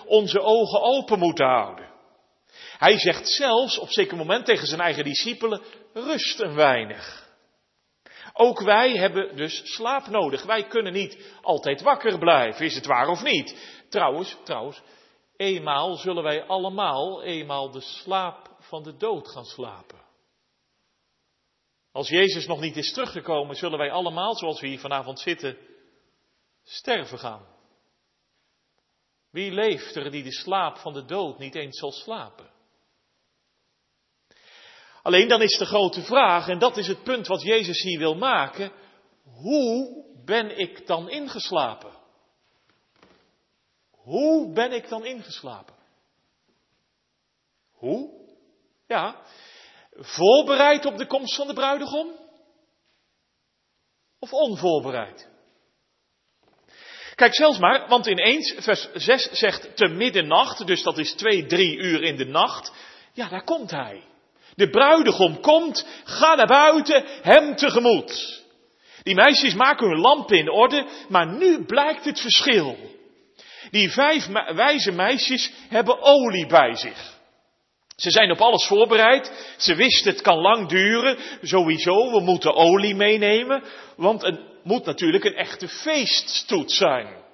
onze 0.07 0.41
ogen 0.41 0.81
open 0.81 1.19
moeten 1.19 1.47
houden. 1.47 1.86
Hij 2.79 2.99
zegt 2.99 3.29
zelfs 3.29 3.79
op 3.79 3.91
zeker 3.91 4.17
moment 4.17 4.47
tegen 4.47 4.67
zijn 4.67 4.81
eigen 4.81 5.05
discipelen, 5.05 5.63
rust 5.93 6.41
een 6.41 6.55
weinig. 6.55 7.25
Ook 8.33 8.61
wij 8.61 8.97
hebben 8.97 9.37
dus 9.37 9.75
slaap 9.75 10.07
nodig. 10.07 10.43
Wij 10.43 10.67
kunnen 10.67 10.93
niet 10.93 11.39
altijd 11.43 11.83
wakker 11.83 12.19
blijven, 12.19 12.65
is 12.65 12.75
het 12.75 12.87
waar 12.87 13.09
of 13.09 13.23
niet? 13.23 13.75
Trouwens, 13.89 14.37
trouwens, 14.45 14.83
eenmaal 15.37 15.95
zullen 15.95 16.23
wij 16.23 16.47
allemaal 16.47 17.23
eenmaal 17.23 17.71
de 17.71 17.81
slaap 17.81 18.51
van 18.61 18.83
de 18.83 18.97
dood 18.97 19.29
gaan 19.29 19.45
slapen. 19.45 20.05
Als 21.93 22.09
Jezus 22.09 22.47
nog 22.47 22.61
niet 22.61 22.77
is 22.77 22.93
teruggekomen, 22.93 23.57
zullen 23.57 23.79
wij 23.79 23.91
allemaal, 23.91 24.35
zoals 24.35 24.61
we 24.61 24.67
hier 24.67 24.79
vanavond 24.79 25.21
zitten, 25.21 25.59
sterven 26.63 27.19
gaan. 27.19 27.47
Wie 29.31 29.53
leeft 29.53 29.97
er 29.97 30.11
die 30.11 30.23
de 30.23 30.33
slaap 30.33 30.77
van 30.77 30.93
de 30.93 31.05
dood 31.05 31.39
niet 31.39 31.55
eens 31.55 31.79
zal 31.79 31.93
slapen? 31.93 32.51
Alleen 35.07 35.29
dan 35.29 35.43
is 35.43 35.59
de 35.59 35.67
grote 35.67 36.03
vraag, 36.03 36.49
en 36.49 36.59
dat 36.59 36.77
is 36.77 36.87
het 36.87 37.03
punt 37.03 37.27
wat 37.27 37.43
Jezus 37.43 37.83
hier 37.83 37.99
wil 37.99 38.15
maken, 38.15 38.73
hoe 39.23 40.05
ben 40.25 40.59
ik 40.59 40.87
dan 40.87 41.11
ingeslapen? 41.11 41.93
Hoe 43.91 44.53
ben 44.53 44.73
ik 44.73 44.89
dan 44.89 45.05
ingeslapen? 45.05 45.75
Hoe? 47.73 48.11
Ja, 48.87 49.23
voorbereid 49.97 50.85
op 50.85 50.97
de 50.97 51.07
komst 51.07 51.37
van 51.37 51.47
de 51.47 51.55
bruidegom? 51.55 52.11
Of 54.19 54.33
onvoorbereid? 54.33 55.29
Kijk 57.15 57.35
zelfs 57.35 57.59
maar, 57.59 57.89
want 57.89 58.07
ineens, 58.07 58.55
vers 58.59 58.93
6 58.93 59.31
zegt 59.33 59.77
te 59.77 59.89
middernacht, 59.89 60.67
dus 60.67 60.83
dat 60.83 60.99
is 60.99 61.13
twee, 61.13 61.47
drie 61.47 61.77
uur 61.77 62.03
in 62.03 62.17
de 62.17 62.27
nacht. 62.27 62.73
Ja, 63.13 63.29
daar 63.29 63.45
komt 63.45 63.71
hij. 63.71 64.15
De 64.57 64.71
bruidegom 64.71 65.41
komt, 65.41 65.87
ga 66.05 66.35
naar 66.35 66.47
buiten, 66.47 67.05
hem 67.23 67.57
tegemoet. 67.57 68.45
Die 69.03 69.15
meisjes 69.15 69.55
maken 69.55 69.89
hun 69.89 70.01
lampen 70.01 70.39
in 70.39 70.51
orde, 70.51 70.87
maar 71.09 71.27
nu 71.27 71.65
blijkt 71.65 72.05
het 72.05 72.21
verschil. 72.21 72.77
Die 73.71 73.91
vijf 73.91 74.27
wijze 74.55 74.93
meisjes 74.93 75.51
hebben 75.69 76.03
olie 76.03 76.47
bij 76.47 76.75
zich. 76.75 77.15
Ze 77.97 78.11
zijn 78.11 78.31
op 78.31 78.41
alles 78.41 78.67
voorbereid. 78.67 79.55
Ze 79.59 79.75
wisten 79.75 80.13
het 80.13 80.23
kan 80.23 80.39
lang 80.39 80.69
duren. 80.69 81.19
Sowieso, 81.43 82.11
we 82.11 82.21
moeten 82.21 82.55
olie 82.55 82.95
meenemen. 82.95 83.63
Want 83.97 84.23
het 84.23 84.41
moet 84.63 84.85
natuurlijk 84.85 85.25
een 85.25 85.37
echte 85.37 85.69
feeststoet 85.69 86.73
zijn. 86.73 87.25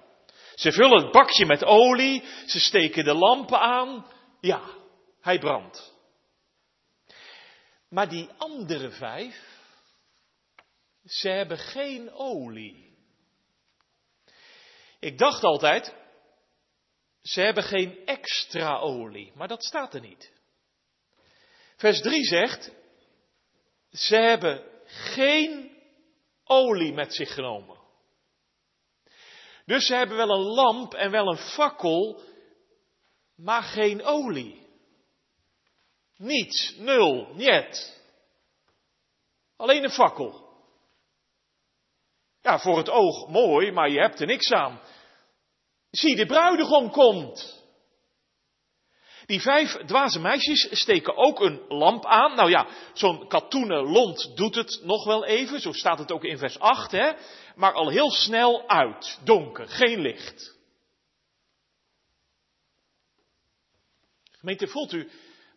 Ze 0.55 0.73
vullen 0.73 1.03
het 1.03 1.13
bakje 1.13 1.47
met 1.47 1.65
olie. 1.65 2.23
Ze 2.47 2.61
steken 2.61 3.05
de 3.05 3.15
lampen 3.15 3.61
aan. 3.61 4.07
Ja, 4.41 4.61
hij 5.21 5.39
brandt. 5.39 5.92
Maar 7.93 8.09
die 8.09 8.29
andere 8.37 8.91
vijf, 8.91 9.61
ze 11.05 11.29
hebben 11.29 11.59
geen 11.59 12.13
olie. 12.13 12.97
Ik 14.99 15.19
dacht 15.19 15.43
altijd, 15.43 15.95
ze 17.23 17.41
hebben 17.41 17.65
geen 17.65 18.07
extra 18.07 18.79
olie, 18.79 19.33
maar 19.35 19.49
dat 19.49 19.65
staat 19.65 19.95
er 19.95 20.01
niet. 20.01 20.33
Vers 21.77 22.01
3 22.01 22.25
zegt, 22.25 22.73
ze 23.91 24.17
hebben 24.17 24.65
geen 24.85 25.79
olie 26.45 26.93
met 26.93 27.15
zich 27.15 27.35
genomen. 27.35 27.81
Dus 29.65 29.87
ze 29.87 29.95
hebben 29.95 30.17
wel 30.17 30.31
een 30.31 30.55
lamp 30.55 30.95
en 30.95 31.11
wel 31.11 31.27
een 31.27 31.53
fakkel, 31.55 32.23
maar 33.37 33.63
geen 33.63 34.03
olie. 34.03 34.62
Niets, 36.23 36.75
nul, 36.79 37.35
niet. 37.35 38.01
Alleen 39.57 39.85
een 39.85 39.91
fakkel. 39.91 40.51
Ja, 42.43 42.59
voor 42.59 42.77
het 42.77 42.91
oog 42.91 43.29
mooi, 43.29 43.73
maar 43.73 43.91
je 43.91 44.01
hebt 44.01 44.21
er 44.21 44.27
niks 44.27 44.51
aan. 44.51 44.81
Zie, 45.91 46.17
de 46.17 46.27
bruidegom 46.27 46.91
komt. 46.91 47.61
Die 49.27 49.41
vijf 49.41 49.77
dwaze 49.87 50.21
meisjes 50.21 50.69
steken 50.71 51.17
ook 51.17 51.41
een 51.41 51.65
lamp 51.69 52.07
aan. 52.07 52.35
Nou 52.35 52.51
ja, 52.51 52.67
zo'n 52.93 53.29
katoenen 53.29 53.83
lont 53.83 54.37
doet 54.37 54.55
het 54.55 54.81
nog 54.83 55.05
wel 55.05 55.25
even. 55.25 55.61
Zo 55.61 55.73
staat 55.73 55.99
het 55.99 56.13
ook 56.13 56.25
in 56.25 56.39
vers 56.39 56.59
8, 56.59 56.91
hè. 56.91 57.13
Maar 57.55 57.73
al 57.73 57.89
heel 57.89 58.11
snel 58.11 58.69
uit. 58.69 59.19
Donker, 59.25 59.69
geen 59.69 60.01
licht. 60.01 60.57
Gemeente, 64.31 64.67
voelt 64.67 64.93
u 64.93 65.11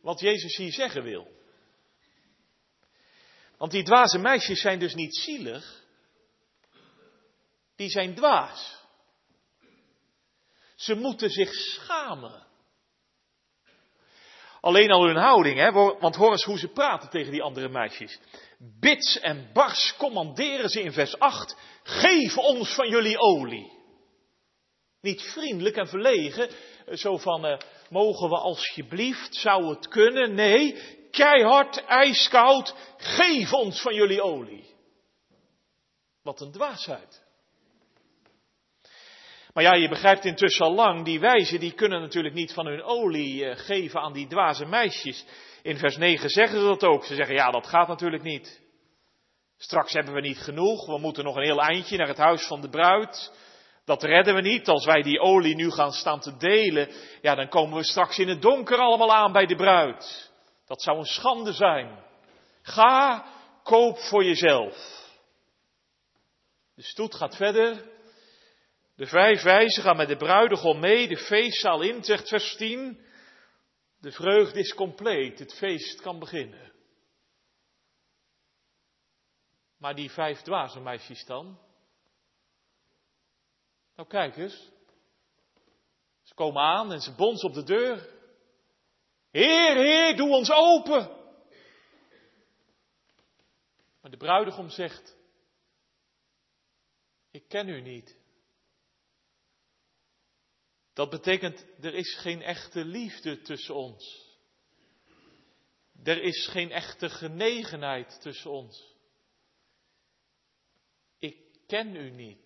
wat 0.06 0.20
Jezus 0.20 0.58
hier 0.58 0.72
zeggen 0.72 1.04
wil? 1.04 1.28
Want 3.58 3.72
die 3.72 3.84
dwaze 3.84 4.18
meisjes 4.18 4.62
zijn 4.62 4.80
dus 4.80 4.94
niet 4.94 5.15
zielig. 5.15 5.84
Die 7.76 7.89
zijn 7.89 8.15
dwaas. 8.15 8.80
Ze 10.76 10.96
moeten 10.96 11.30
zich 11.30 11.54
schamen. 11.54 12.44
Alleen 14.62 14.91
al 14.91 15.06
hun 15.06 15.18
houding, 15.18 15.58
hè? 15.60 15.72
want 15.72 16.15
hoor 16.15 16.32
eens 16.32 16.44
hoe 16.44 16.58
ze 16.60 16.68
praten 16.68 17.10
tegen 17.10 17.32
die 17.32 17.41
andere 17.41 17.70
meisjes. 17.70 18.20
Bits 18.80 19.20
en 19.20 19.50
bars 19.54 19.96
commanderen 19.98 20.70
ze 20.70 20.82
in 20.82 20.94
vers 20.94 21.20
8, 21.20 21.58
geef 21.84 22.38
ons 22.38 22.74
van 22.74 22.89
jullie 22.89 23.18
olie. 23.18 23.72
Niet 25.02 25.22
vriendelijk 25.22 25.76
en 25.76 25.88
verlegen, 25.88 26.50
zo 26.94 27.18
van, 27.18 27.46
uh, 27.46 27.58
mogen 27.89 28.30
we 28.30 28.38
alsjeblieft, 28.38 29.36
zou 29.36 29.69
het 29.69 29.88
kunnen? 29.88 30.34
Nee, 30.34 30.76
keihard, 31.12 31.86
ijskoud, 31.86 32.76
geef 32.98 33.54
ons 33.54 33.82
van 33.82 33.95
jullie 33.95 34.21
olie. 34.21 34.74
Wat 36.24 36.41
een 36.41 36.52
dwaasheid. 36.52 37.24
Maar 39.54 39.63
ja, 39.63 39.74
je 39.74 39.89
begrijpt 39.89 40.26
intussen 40.26 40.65
al 40.65 40.74
lang, 40.74 41.06
die 41.06 41.19
wijzen 41.19 41.60
die 41.60 41.74
kunnen 41.74 42.02
natuurlijk 42.02 42.36
niet 42.36 42.54
van 42.54 42.65
hun 42.65 42.84
olie 42.84 43.45
eh, 43.45 43.58
geven 43.58 44.00
aan 44.00 44.13
die 44.13 44.28
dwaze 44.28 44.65
meisjes. 44.65 45.26
In 45.62 45.78
vers 45.78 45.98
9 45.98 46.30
zeggen 46.30 46.60
ze 46.60 46.65
dat 46.65 46.84
ook. 46.84 47.06
Ze 47.06 47.15
zeggen, 47.15 47.36
ja, 47.36 47.52
dat 47.52 47.67
gaat 47.67 47.88
natuurlijk 47.88 48.24
niet. 48.24 48.62
Straks 49.58 49.93
hebben 49.93 50.13
we 50.13 50.21
niet 50.21 50.38
genoeg, 50.38 50.86
we 50.86 50.98
moeten 50.98 51.24
nog 51.24 51.36
een 51.36 51.43
heel 51.43 51.62
eindje 51.62 51.98
naar 51.98 52.08
het 52.08 52.17
huis 52.17 52.48
van 52.48 52.62
de 52.62 52.69
bruid. 52.69 53.32
Dat 53.86 54.04
redden 54.04 54.36
we 54.36 54.41
niet. 54.41 54.67
Als 54.67 54.86
wij 54.86 55.02
die 55.02 55.19
olie 55.19 55.56
nu 55.56 55.71
gaan 55.71 55.91
staan 55.91 56.19
te 56.19 56.38
delen, 56.38 56.89
ja, 57.21 57.36
dan 57.36 57.50
komen 57.50 57.78
we 57.78 57.84
straks 57.84 58.19
in 58.19 58.28
het 58.28 58.41
donker 58.41 58.78
allemaal 58.78 59.13
aan 59.13 59.32
bij 59.32 59.45
de 59.45 59.56
bruid. 59.56 60.32
Dat 60.65 60.82
zou 60.82 60.98
een 60.98 61.06
schande 61.06 61.54
zijn. 61.54 62.04
Ga, 62.62 63.26
koop 63.63 63.98
voor 63.98 64.24
jezelf. 64.24 65.04
De 66.76 66.84
stoet 66.84 67.15
gaat 67.15 67.36
verder. 67.36 67.93
De 68.95 69.06
vijf 69.06 69.41
wijzen 69.41 69.84
gaan 69.84 69.98
met 69.98 70.08
de 70.08 70.17
bruidegom 70.17 70.80
mee, 70.80 71.08
de 71.08 71.17
feestzaal 71.17 71.82
in, 71.82 72.04
zegt 72.04 72.28
vers 72.28 72.56
10. 72.56 73.00
De 74.00 74.12
vreugde 74.12 74.60
is 74.60 74.74
compleet, 74.74 75.39
het 75.39 75.54
feest 75.54 76.02
kan 76.02 76.19
beginnen. 76.19 76.74
Maar 79.78 79.95
die 79.95 80.12
vijf 80.12 80.41
dwaze 80.41 80.80
meisjes 80.80 81.26
dan? 81.26 81.60
Nou 83.96 84.08
kijk 84.08 84.38
eens. 84.38 84.72
Ze 86.22 86.34
komen 86.34 86.62
aan 86.62 86.92
en 86.92 87.02
ze 87.02 87.16
bonzen 87.16 87.50
op 87.50 87.56
de 87.56 87.64
deur. 87.64 88.14
Heer, 89.32 89.76
Heer, 89.76 90.16
doe 90.16 90.30
ons 90.30 90.52
open. 90.52 91.24
Maar 94.02 94.12
de 94.12 94.18
bruidegom 94.18 94.70
zegt, 94.70 95.18
ik 97.32 97.48
ken 97.48 97.68
u 97.68 97.82
niet. 97.82 98.18
Dat 100.94 101.10
betekent, 101.10 101.66
er 101.82 101.94
is 101.94 102.16
geen 102.16 102.42
echte 102.42 102.86
liefde 102.86 103.42
tussen 103.42 103.76
ons. 103.76 104.34
Er 106.04 106.22
is 106.22 106.48
geen 106.48 106.72
echte 106.72 107.10
genegenheid 107.10 108.22
tussen 108.22 108.52
ons. 108.52 108.96
Ik 111.20 111.38
ken 111.68 111.96
u 111.96 112.10
niet. 112.10 112.45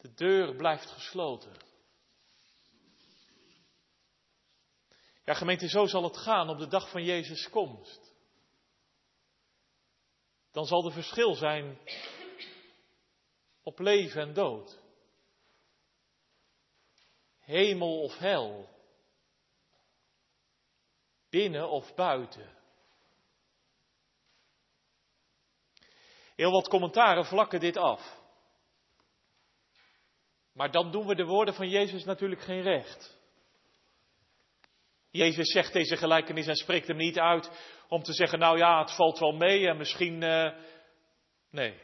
De 0.00 0.14
deur 0.14 0.56
blijft 0.56 0.90
gesloten. 0.90 1.52
Ja, 5.24 5.34
gemeente, 5.34 5.68
zo 5.68 5.86
zal 5.86 6.02
het 6.02 6.16
gaan 6.16 6.48
op 6.48 6.58
de 6.58 6.68
dag 6.68 6.90
van 6.90 7.04
Jezus' 7.04 7.48
komst. 7.48 8.14
Dan 10.52 10.64
zal 10.64 10.84
er 10.86 10.92
verschil 10.92 11.34
zijn 11.34 11.78
op 13.62 13.78
leven 13.78 14.22
en 14.22 14.34
dood 14.34 14.80
hemel 17.50 18.00
of 18.02 18.18
hel, 18.18 18.68
binnen 21.30 21.70
of 21.70 21.94
buiten. 21.94 22.58
Heel 26.34 26.50
wat 26.50 26.68
commentaren 26.68 27.24
vlakken 27.24 27.60
dit 27.60 27.76
af. 27.76 28.19
Maar 30.60 30.70
dan 30.70 30.90
doen 30.90 31.06
we 31.06 31.14
de 31.14 31.24
woorden 31.24 31.54
van 31.54 31.68
Jezus 31.68 32.04
natuurlijk 32.04 32.40
geen 32.40 32.62
recht. 32.62 33.18
Jezus 35.10 35.52
zegt 35.52 35.72
deze 35.72 35.96
gelijkenis 35.96 36.46
en 36.46 36.56
spreekt 36.56 36.86
hem 36.86 36.96
niet 36.96 37.18
uit 37.18 37.50
om 37.88 38.02
te 38.02 38.12
zeggen, 38.12 38.38
nou 38.38 38.58
ja, 38.58 38.80
het 38.80 38.94
valt 38.94 39.18
wel 39.18 39.32
mee 39.32 39.68
en 39.68 39.76
misschien. 39.76 40.22
Uh, 40.22 40.52
nee. 41.50 41.74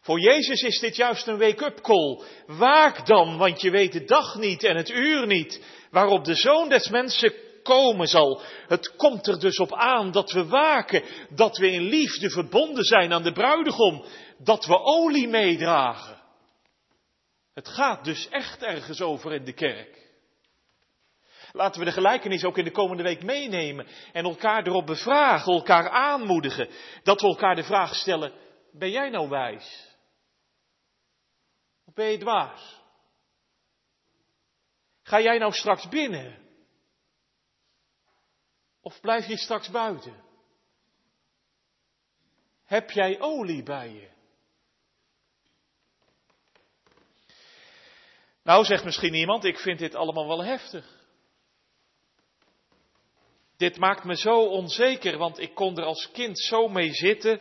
Voor 0.00 0.20
Jezus 0.20 0.62
is 0.62 0.80
dit 0.80 0.96
juist 0.96 1.26
een 1.26 1.38
wake-up 1.38 1.80
call. 1.80 2.22
Waak 2.46 3.06
dan, 3.06 3.38
want 3.38 3.60
je 3.60 3.70
weet 3.70 3.92
de 3.92 4.04
dag 4.04 4.34
niet 4.34 4.64
en 4.64 4.76
het 4.76 4.90
uur 4.90 5.26
niet 5.26 5.64
waarop 5.90 6.24
de 6.24 6.34
Zoon 6.34 6.68
des 6.68 6.88
Mensen 6.88 7.34
komen 7.62 8.06
zal. 8.06 8.42
Het 8.66 8.96
komt 8.96 9.26
er 9.26 9.40
dus 9.40 9.58
op 9.58 9.74
aan 9.74 10.10
dat 10.12 10.32
we 10.32 10.46
waken, 10.46 11.02
dat 11.30 11.56
we 11.56 11.70
in 11.70 11.82
liefde 11.82 12.30
verbonden 12.30 12.84
zijn 12.84 13.12
aan 13.12 13.22
de 13.22 13.32
bruidegom, 13.32 14.04
dat 14.38 14.66
we 14.66 14.78
olie 14.78 15.28
meedragen. 15.28 16.15
Het 17.56 17.68
gaat 17.68 18.04
dus 18.04 18.28
echt 18.28 18.62
ergens 18.62 19.00
over 19.00 19.32
in 19.32 19.44
de 19.44 19.52
kerk. 19.52 20.14
Laten 21.52 21.78
we 21.80 21.86
de 21.86 21.92
gelijkenis 21.92 22.44
ook 22.44 22.58
in 22.58 22.64
de 22.64 22.70
komende 22.70 23.02
week 23.02 23.22
meenemen 23.22 23.86
en 24.12 24.24
elkaar 24.24 24.66
erop 24.66 24.86
bevragen, 24.86 25.52
elkaar 25.52 25.88
aanmoedigen. 25.88 26.68
Dat 27.02 27.20
we 27.20 27.26
elkaar 27.26 27.54
de 27.54 27.64
vraag 27.64 27.94
stellen, 27.94 28.32
ben 28.72 28.90
jij 28.90 29.10
nou 29.10 29.28
wijs? 29.28 29.96
Of 31.84 31.94
ben 31.94 32.06
je 32.06 32.18
dwaas? 32.18 32.82
Ga 35.02 35.20
jij 35.20 35.38
nou 35.38 35.52
straks 35.52 35.88
binnen? 35.88 36.38
Of 38.80 39.00
blijf 39.00 39.26
je 39.26 39.36
straks 39.38 39.70
buiten? 39.70 40.24
Heb 42.64 42.90
jij 42.90 43.20
olie 43.20 43.62
bij 43.62 43.90
je? 43.90 44.15
Nou, 48.46 48.64
zegt 48.64 48.84
misschien 48.84 49.14
iemand, 49.14 49.44
ik 49.44 49.58
vind 49.58 49.78
dit 49.78 49.94
allemaal 49.94 50.28
wel 50.28 50.44
heftig. 50.44 50.84
Dit 53.56 53.78
maakt 53.78 54.04
me 54.04 54.16
zo 54.16 54.40
onzeker, 54.40 55.18
want 55.18 55.38
ik 55.40 55.54
kon 55.54 55.78
er 55.78 55.84
als 55.84 56.10
kind 56.12 56.38
zo 56.38 56.68
mee 56.68 56.92
zitten. 56.92 57.40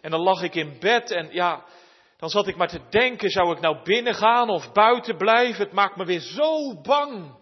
En 0.00 0.10
dan 0.10 0.20
lag 0.20 0.42
ik 0.42 0.54
in 0.54 0.76
bed 0.80 1.10
en 1.10 1.28
ja, 1.30 1.64
dan 2.16 2.28
zat 2.28 2.46
ik 2.46 2.56
maar 2.56 2.68
te 2.68 2.88
denken, 2.90 3.30
zou 3.30 3.54
ik 3.54 3.60
nou 3.60 3.82
binnen 3.82 4.14
gaan 4.14 4.48
of 4.48 4.72
buiten 4.72 5.16
blijven? 5.16 5.64
Het 5.64 5.72
maakt 5.72 5.96
me 5.96 6.04
weer 6.04 6.20
zo 6.20 6.80
bang. 6.80 7.34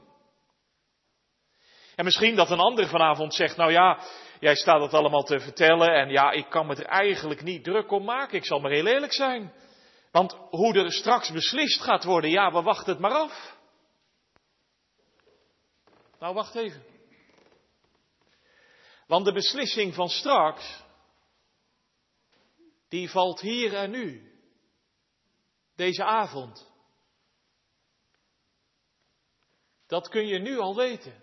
En 1.96 2.05
misschien 2.05 2.37
dat 2.37 2.51
een 2.51 2.59
ander 2.59 2.88
vanavond 2.88 3.35
zegt, 3.35 3.57
nou 3.57 3.73
ja, 3.73 3.99
jij 4.40 4.55
staat 4.55 4.81
het 4.81 4.94
allemaal 4.94 5.25
te 5.25 5.40
vertellen 5.40 5.94
en 5.94 6.09
ja, 6.09 6.31
ik 6.31 6.46
kan 6.49 6.66
me 6.66 6.75
er 6.75 6.87
eigenlijk 6.87 7.42
niet 7.42 7.64
druk 7.64 7.90
om 7.90 8.05
maken. 8.05 8.37
Ik 8.37 8.46
zal 8.46 8.61
maar 8.61 8.70
heel 8.70 8.87
eerlijk 8.87 9.12
zijn. 9.12 9.53
Want 10.11 10.33
hoe 10.33 10.75
er 10.75 10.92
straks 10.92 11.33
beslist 11.33 11.81
gaat 11.81 12.05
worden, 12.05 12.31
ja, 12.31 12.53
we 12.53 12.62
wachten 12.62 12.92
het 12.92 13.01
maar 13.01 13.14
af. 13.14 13.59
Nou, 16.18 16.35
wacht 16.35 16.55
even. 16.55 16.85
Want 19.07 19.25
de 19.25 19.33
beslissing 19.33 19.94
van 19.94 20.09
straks, 20.09 20.83
die 22.88 23.11
valt 23.11 23.40
hier 23.40 23.75
en 23.75 23.90
nu. 23.90 24.29
Deze 25.75 26.05
avond. 26.05 26.68
Dat 29.87 30.09
kun 30.09 30.27
je 30.27 30.38
nu 30.38 30.59
al 30.59 30.77
weten. 30.77 31.23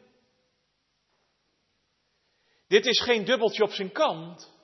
Dit 2.67 2.85
is 2.85 3.01
geen 3.01 3.25
dubbeltje 3.25 3.63
op 3.63 3.71
zijn 3.71 3.91
kant. 3.91 4.56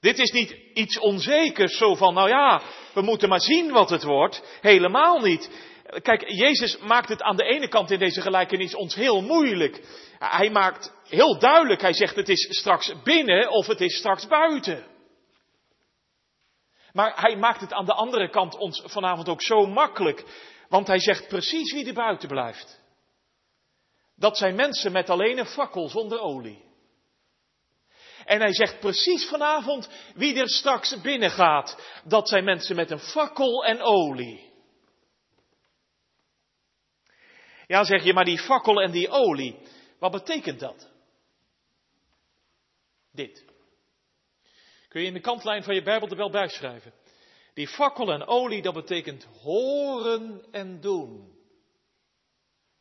Dit 0.00 0.18
is 0.18 0.30
niet 0.30 0.56
iets 0.74 0.98
onzekers, 0.98 1.76
zo 1.76 1.94
van, 1.94 2.14
nou 2.14 2.28
ja, 2.28 2.62
we 2.94 3.02
moeten 3.02 3.28
maar 3.28 3.40
zien 3.40 3.70
wat 3.70 3.90
het 3.90 4.02
wordt. 4.02 4.58
Helemaal 4.60 5.20
niet. 5.20 5.50
Kijk, 6.02 6.28
Jezus 6.28 6.78
maakt 6.78 7.08
het 7.08 7.22
aan 7.22 7.36
de 7.36 7.44
ene 7.44 7.68
kant 7.68 7.90
in 7.90 7.98
deze 7.98 8.20
gelijkenis 8.20 8.74
ons 8.74 8.94
heel 8.94 9.22
moeilijk. 9.22 9.82
Hij 10.18 10.50
maakt 10.50 10.92
heel 11.08 11.38
duidelijk, 11.38 11.80
hij 11.80 11.92
zegt 11.92 12.16
het 12.16 12.28
is 12.28 12.58
straks 12.58 12.94
binnen 13.02 13.50
of 13.50 13.66
het 13.66 13.80
is 13.80 13.96
straks 13.98 14.26
buiten. 14.26 14.86
Maar 16.92 17.20
hij 17.20 17.36
maakt 17.36 17.60
het 17.60 17.72
aan 17.72 17.86
de 17.86 17.94
andere 17.94 18.30
kant 18.30 18.56
ons 18.56 18.82
vanavond 18.84 19.28
ook 19.28 19.42
zo 19.42 19.66
makkelijk, 19.66 20.24
want 20.68 20.86
hij 20.86 20.98
zegt 20.98 21.28
precies 21.28 21.72
wie 21.72 21.86
er 21.86 21.94
buiten 21.94 22.28
blijft. 22.28 22.80
Dat 24.16 24.38
zijn 24.38 24.54
mensen 24.54 24.92
met 24.92 25.10
alleen 25.10 25.38
een 25.38 25.46
fakkel 25.46 25.88
zonder 25.88 26.20
olie. 26.20 26.69
En 28.24 28.40
hij 28.40 28.54
zegt 28.54 28.80
precies 28.80 29.28
vanavond 29.28 29.88
wie 30.14 30.40
er 30.40 30.48
straks 30.48 31.00
binnen 31.00 31.30
gaat. 31.30 32.00
Dat 32.04 32.28
zijn 32.28 32.44
mensen 32.44 32.76
met 32.76 32.90
een 32.90 32.98
fakkel 32.98 33.64
en 33.64 33.80
olie. 33.80 34.48
Ja, 37.66 37.84
zeg 37.84 38.04
je, 38.04 38.12
maar 38.12 38.24
die 38.24 38.38
fakkel 38.38 38.82
en 38.82 38.90
die 38.90 39.08
olie, 39.08 39.58
wat 39.98 40.12
betekent 40.12 40.60
dat? 40.60 40.90
Dit. 43.12 43.44
Kun 44.88 45.00
je 45.00 45.06
in 45.06 45.12
de 45.12 45.20
kantlijn 45.20 45.62
van 45.62 45.74
je 45.74 45.82
Bijbel 45.82 46.08
er 46.08 46.16
wel 46.16 46.30
bijschrijven. 46.30 46.92
Die 47.54 47.68
fakkel 47.68 48.12
en 48.12 48.26
olie, 48.26 48.62
dat 48.62 48.74
betekent 48.74 49.24
horen 49.24 50.44
en 50.50 50.80
doen. 50.80 51.38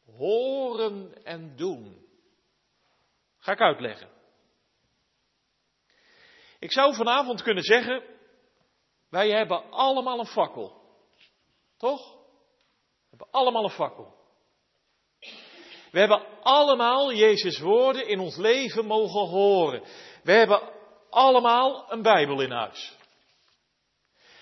Horen 0.06 1.23
en 1.23 1.56
doen. 1.56 2.06
Ga 3.38 3.52
ik 3.52 3.60
uitleggen. 3.60 4.18
Ik 6.60 6.72
zou 6.72 6.95
vanavond 6.95 7.41
kunnen 7.41 7.63
zeggen, 7.63 8.04
wij 9.10 9.30
hebben 9.30 9.72
allemaal 9.72 10.19
een 10.19 10.26
fakkel. 10.26 10.82
Toch? 11.78 12.12
We 13.10 13.10
hebben 13.10 13.28
allemaal 13.32 13.63
een 13.63 13.69
fakkel. 13.69 14.17
We 15.91 16.00
hebben 16.00 16.24
allemaal 16.41 17.13
Jezus 17.13 17.60
woorden 17.60 18.08
in 18.08 18.19
ons 18.19 18.36
leven 18.36 18.86
mogen 18.86 19.28
horen. 19.28 19.84
We 20.24 20.32
hebben 20.32 20.62
allemaal 21.10 21.91
een 21.91 22.02
Bijbel 22.02 22.41
in 22.41 22.52
huis. 22.52 22.98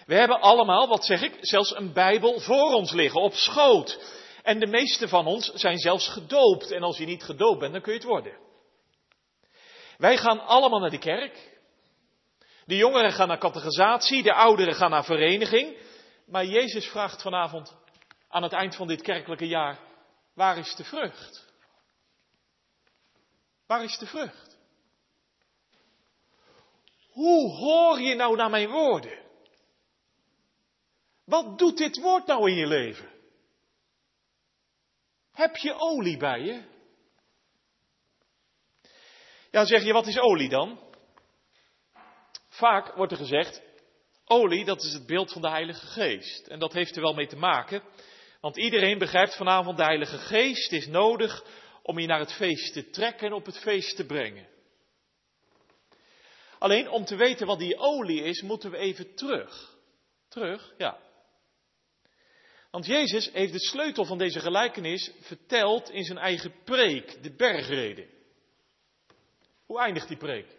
We 0.05 0.15
hebben 0.15 0.41
allemaal, 0.41 0.87
wat 0.87 1.05
zeg 1.05 1.21
ik, 1.21 1.37
zelfs 1.41 1.75
een 1.75 1.93
Bijbel 1.93 2.39
voor 2.39 2.73
ons 2.73 2.91
liggen, 2.91 3.21
op 3.21 3.33
schoot. 3.33 4.15
En 4.43 4.59
de 4.59 4.67
meeste 4.67 5.07
van 5.07 5.25
ons 5.25 5.51
zijn 5.53 5.77
zelfs 5.77 6.07
gedoopt. 6.07 6.71
En 6.71 6.83
als 6.83 6.97
je 6.97 7.05
niet 7.05 7.23
gedoopt 7.23 7.59
bent, 7.59 7.73
dan 7.73 7.81
kun 7.81 7.91
je 7.91 7.99
het 7.99 8.07
worden. 8.07 8.37
Wij 9.97 10.17
gaan 10.17 10.39
allemaal 10.39 10.79
naar 10.79 10.89
de 10.89 10.99
kerk. 10.99 11.56
De 12.67 12.75
jongeren 12.75 13.11
gaan 13.11 13.27
naar 13.27 13.37
catechisatie, 13.37 14.23
de 14.23 14.33
ouderen 14.33 14.73
gaan 14.73 14.89
naar 14.89 15.05
vereniging. 15.05 15.77
Maar 16.25 16.45
Jezus 16.45 16.85
vraagt 16.85 17.21
vanavond 17.21 17.75
aan 18.27 18.43
het 18.43 18.53
eind 18.53 18.75
van 18.75 18.87
dit 18.87 19.01
kerkelijke 19.01 19.47
jaar, 19.47 19.79
waar 20.33 20.57
is 20.57 20.75
de 20.75 20.83
vrucht? 20.83 21.53
Waar 23.67 23.83
is 23.83 23.97
de 23.97 24.05
vrucht? 24.05 24.57
Hoe 27.11 27.51
hoor 27.51 28.01
je 28.01 28.15
nou 28.15 28.35
naar 28.35 28.49
mijn 28.49 28.69
woorden? 28.69 29.25
Wat 31.25 31.57
doet 31.57 31.77
dit 31.77 31.97
woord 32.01 32.25
nou 32.25 32.49
in 32.49 32.55
je 32.55 32.67
leven? 32.67 33.09
Heb 35.31 35.55
je 35.55 35.73
olie 35.73 36.17
bij 36.17 36.41
je? 36.41 36.63
Ja, 39.51 39.65
zeg 39.65 39.83
je, 39.83 39.93
wat 39.93 40.07
is 40.07 40.19
olie 40.19 40.49
dan? 40.49 40.86
Vaak 42.57 42.95
wordt 42.95 43.11
er 43.11 43.17
gezegd, 43.17 43.61
olie 44.25 44.65
dat 44.65 44.83
is 44.83 44.93
het 44.93 45.05
beeld 45.05 45.31
van 45.31 45.41
de 45.41 45.49
Heilige 45.49 45.85
Geest. 45.85 46.47
En 46.47 46.59
dat 46.59 46.73
heeft 46.73 46.95
er 46.95 47.01
wel 47.01 47.13
mee 47.13 47.27
te 47.27 47.35
maken, 47.35 47.83
want 48.41 48.57
iedereen 48.57 48.97
begrijpt 48.97 49.35
vanavond 49.35 49.77
de 49.77 49.83
Heilige 49.83 50.17
Geest 50.17 50.71
is 50.71 50.87
nodig 50.87 51.43
om 51.81 51.99
je 51.99 52.07
naar 52.07 52.19
het 52.19 52.33
feest 52.33 52.73
te 52.73 52.89
trekken 52.89 53.27
en 53.27 53.33
op 53.33 53.45
het 53.45 53.57
feest 53.57 53.95
te 53.95 54.05
brengen. 54.05 54.47
Alleen 56.59 56.89
om 56.89 57.05
te 57.05 57.15
weten 57.15 57.47
wat 57.47 57.59
die 57.59 57.77
olie 57.77 58.23
is, 58.23 58.41
moeten 58.41 58.71
we 58.71 58.77
even 58.77 59.15
terug. 59.15 59.75
Terug, 60.29 60.73
ja. 60.77 60.99
Want 62.71 62.85
Jezus 62.85 63.31
heeft 63.31 63.53
de 63.53 63.59
sleutel 63.59 64.05
van 64.05 64.17
deze 64.17 64.39
gelijkenis 64.39 65.11
verteld 65.19 65.89
in 65.89 66.03
zijn 66.03 66.17
eigen 66.17 66.53
preek, 66.63 67.23
de 67.23 67.35
bergrede. 67.35 68.07
Hoe 69.65 69.79
eindigt 69.79 70.07
die 70.07 70.17
preek? 70.17 70.57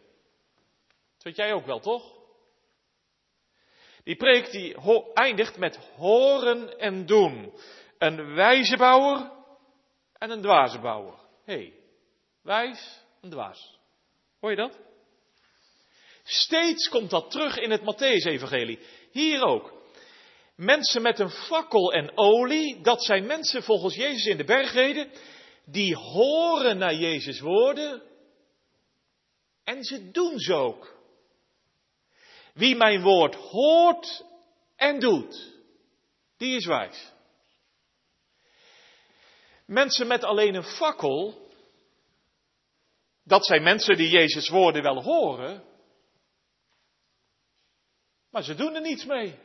Dat 1.19 1.27
weet 1.27 1.37
jij 1.37 1.53
ook 1.53 1.67
wel, 1.67 1.81
toch? 1.81 2.17
Die 4.05 4.17
preek 4.17 4.51
die 4.51 4.77
eindigt 5.15 5.57
met 5.57 5.77
horen 5.77 6.79
en 6.79 7.07
doen. 7.07 7.53
Een 7.99 8.35
wijze 8.35 8.77
bouwer 8.77 9.31
en 10.13 10.31
een 10.31 10.43
dwaze 10.43 10.79
bouwer. 10.79 11.15
Hé, 11.45 11.55
hey, 11.55 11.75
wijs 12.43 13.03
en 13.21 13.31
dwaas. 13.31 13.79
Hoor 14.41 14.51
je 14.51 14.57
dat? 14.57 14.79
Steeds 16.23 16.89
komt 16.89 17.11
dat 17.11 17.31
terug 17.31 17.57
in 17.57 17.71
het 17.71 17.81
Matthäus-evangelie. 17.81 18.79
Hier 19.11 19.43
ook. 19.43 19.73
Mensen 20.57 21.03
met 21.03 21.19
een 21.19 21.31
fakkel 21.31 21.93
en 21.93 22.19
olie, 22.19 22.81
dat 22.81 23.05
zijn 23.05 23.27
mensen 23.27 23.63
volgens 23.63 23.95
Jezus 23.95 24.27
in 24.27 24.37
de 24.37 24.45
bergreden, 24.45 25.11
die 25.65 25.97
horen 25.97 26.79
naar 26.79 26.95
Jezus 26.95 27.41
woorden 27.41 28.03
en 29.65 29.85
ze 29.85 30.11
doen 30.11 30.39
ze 30.39 30.55
ook. 30.55 30.98
Wie 32.59 32.77
mijn 32.77 33.03
woord 33.03 33.35
hoort 33.35 34.25
en 34.77 34.99
doet, 35.01 35.53
die 36.37 36.57
is 36.57 36.67
wijs. 36.67 37.13
Mensen 39.67 40.07
met 40.07 40.25
alleen 40.25 40.55
een 40.55 40.65
fakkel, 40.65 41.49
dat 43.25 43.47
zijn 43.47 43.63
mensen 43.63 43.97
die 43.97 44.09
Jezus 44.09 44.49
woorden 44.49 44.83
wel 44.83 45.03
horen, 45.03 45.65
maar 48.31 48.43
ze 48.43 48.55
doen 48.55 48.75
er 48.75 48.81
niets 48.81 49.05
mee. 49.05 49.39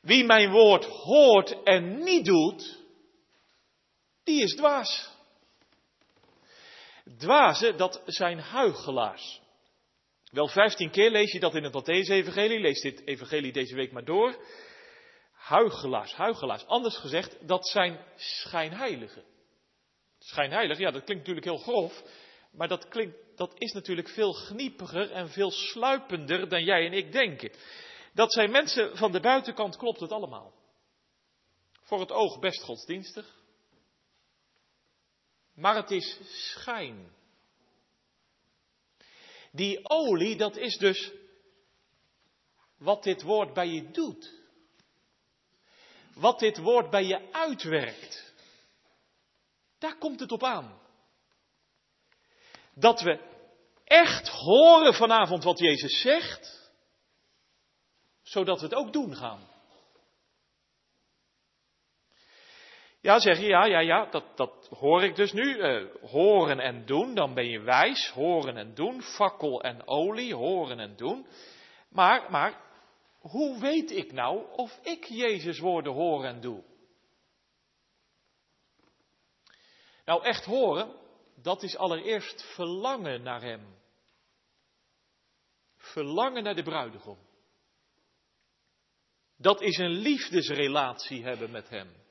Wie 0.00 0.24
mijn 0.24 0.50
woord 0.50 0.84
hoort 0.84 1.62
en 1.62 2.02
niet 2.02 2.24
doet, 2.24 2.82
die 4.24 4.42
is 4.42 4.54
dwaas. 4.54 5.10
Dwazen, 7.18 7.76
dat 7.76 8.02
zijn 8.06 8.38
huigelaars. 8.38 9.44
Wel 10.36 10.48
vijftien 10.48 10.90
keer 10.90 11.10
lees 11.10 11.32
je 11.32 11.40
dat 11.40 11.54
in 11.54 11.64
het 11.64 11.72
Matthäus-evangelie. 11.72 12.60
Lees 12.60 12.80
dit 12.80 13.06
evangelie 13.06 13.52
deze 13.52 13.74
week 13.74 13.92
maar 13.92 14.04
door. 14.04 14.44
Huigelaars, 15.32 16.14
huigelaars. 16.14 16.66
Anders 16.66 16.96
gezegd, 16.96 17.48
dat 17.48 17.68
zijn 17.68 18.04
schijnheiligen. 18.16 19.24
Schijnheilig, 20.18 20.78
ja, 20.78 20.90
dat 20.90 21.04
klinkt 21.04 21.26
natuurlijk 21.26 21.46
heel 21.46 21.72
grof. 21.72 22.02
Maar 22.52 22.68
dat, 22.68 22.88
klinkt, 22.88 23.16
dat 23.36 23.52
is 23.58 23.72
natuurlijk 23.72 24.08
veel 24.08 24.32
gniepiger 24.32 25.10
en 25.10 25.28
veel 25.28 25.50
sluipender 25.50 26.48
dan 26.48 26.64
jij 26.64 26.86
en 26.86 26.92
ik 26.92 27.12
denken. 27.12 27.52
Dat 28.14 28.32
zijn 28.32 28.50
mensen 28.50 28.96
van 28.96 29.12
de 29.12 29.20
buitenkant, 29.20 29.76
klopt 29.76 30.00
het 30.00 30.12
allemaal. 30.12 30.54
Voor 31.82 32.00
het 32.00 32.12
oog 32.12 32.38
best 32.38 32.62
godsdienstig. 32.62 33.34
Maar 35.54 35.76
het 35.76 35.90
is 35.90 36.18
schijn. 36.22 37.14
Die 39.56 39.88
olie, 39.88 40.36
dat 40.36 40.56
is 40.56 40.76
dus 40.76 41.12
wat 42.78 43.02
dit 43.02 43.22
woord 43.22 43.52
bij 43.52 43.68
je 43.68 43.90
doet. 43.90 44.34
Wat 46.14 46.38
dit 46.38 46.58
woord 46.58 46.90
bij 46.90 47.04
je 47.04 47.32
uitwerkt. 47.32 48.34
Daar 49.78 49.98
komt 49.98 50.20
het 50.20 50.32
op 50.32 50.42
aan. 50.42 50.80
Dat 52.74 53.00
we 53.00 53.20
echt 53.84 54.28
horen 54.28 54.94
vanavond 54.94 55.44
wat 55.44 55.58
Jezus 55.58 56.00
zegt, 56.00 56.70
zodat 58.22 58.60
we 58.60 58.64
het 58.64 58.74
ook 58.74 58.92
doen 58.92 59.16
gaan. 59.16 59.55
Ja, 63.06 63.18
zeg 63.18 63.38
je, 63.38 63.46
ja, 63.46 63.64
ja, 63.64 63.78
ja, 63.78 64.06
dat, 64.06 64.36
dat 64.36 64.68
hoor 64.70 65.02
ik 65.02 65.16
dus 65.16 65.32
nu. 65.32 65.56
Uh, 65.56 65.94
horen 66.02 66.60
en 66.60 66.86
doen, 66.86 67.14
dan 67.14 67.34
ben 67.34 67.46
je 67.46 67.60
wijs. 67.60 68.10
Horen 68.10 68.56
en 68.56 68.74
doen, 68.74 69.02
fakkel 69.02 69.62
en 69.62 69.86
olie, 69.86 70.34
horen 70.34 70.78
en 70.78 70.96
doen. 70.96 71.26
Maar, 71.88 72.30
maar, 72.30 72.60
hoe 73.18 73.60
weet 73.60 73.90
ik 73.90 74.12
nou 74.12 74.52
of 74.52 74.78
ik 74.82 75.04
Jezus 75.04 75.58
woorden 75.58 75.92
hoor 75.92 76.24
en 76.24 76.40
doe? 76.40 76.64
Nou, 80.04 80.24
echt 80.24 80.44
horen, 80.44 80.96
dat 81.42 81.62
is 81.62 81.76
allereerst 81.76 82.54
verlangen 82.54 83.22
naar 83.22 83.42
Hem. 83.42 83.76
Verlangen 85.76 86.42
naar 86.42 86.54
de 86.54 86.62
bruidegom. 86.62 87.18
Dat 89.36 89.60
is 89.60 89.76
een 89.76 89.90
liefdesrelatie 89.90 91.24
hebben 91.24 91.50
met 91.50 91.68
Hem. 91.68 92.04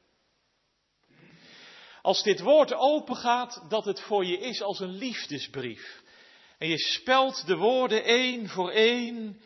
Als 2.06 2.24
dit 2.24 2.40
woord 2.40 2.74
opengaat, 2.74 3.66
dat 3.70 3.86
het 3.86 4.02
voor 4.02 4.26
je 4.26 4.38
is 4.38 4.62
als 4.62 4.80
een 4.80 4.98
liefdesbrief. 4.98 6.04
En 6.58 6.68
je 6.68 6.78
spelt 6.78 7.48
de 7.48 7.56
woorden 7.56 8.04
één 8.04 8.48
voor 8.48 8.72
één. 8.72 9.42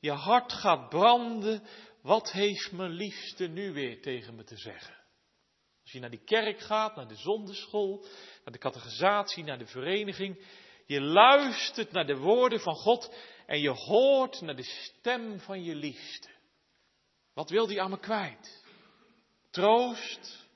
Je 0.00 0.10
hart 0.10 0.52
gaat 0.52 0.88
branden. 0.88 1.62
Wat 2.02 2.32
heeft 2.32 2.72
mijn 2.72 2.90
liefste 2.90 3.46
nu 3.46 3.72
weer 3.72 4.02
tegen 4.02 4.34
me 4.34 4.44
te 4.44 4.56
zeggen? 4.56 4.94
Als 5.82 5.92
je 5.92 6.00
naar 6.00 6.10
die 6.10 6.24
kerk 6.24 6.60
gaat, 6.60 6.96
naar 6.96 7.08
de 7.08 7.16
zonderschool, 7.16 8.04
naar 8.44 8.52
de 8.52 8.58
catechisatie, 8.58 9.44
naar 9.44 9.58
de 9.58 9.66
vereniging. 9.66 10.46
Je 10.86 11.00
luistert 11.00 11.92
naar 11.92 12.06
de 12.06 12.16
woorden 12.16 12.60
van 12.60 12.74
God 12.74 13.14
en 13.46 13.60
je 13.60 13.70
hoort 13.70 14.40
naar 14.40 14.56
de 14.56 14.64
stem 14.64 15.40
van 15.40 15.62
je 15.62 15.74
liefste. 15.74 16.28
Wat 17.34 17.50
wil 17.50 17.66
die 17.66 17.82
aan 17.82 17.90
me 17.90 17.98
kwijt? 17.98 18.64
Troost, 19.50 20.47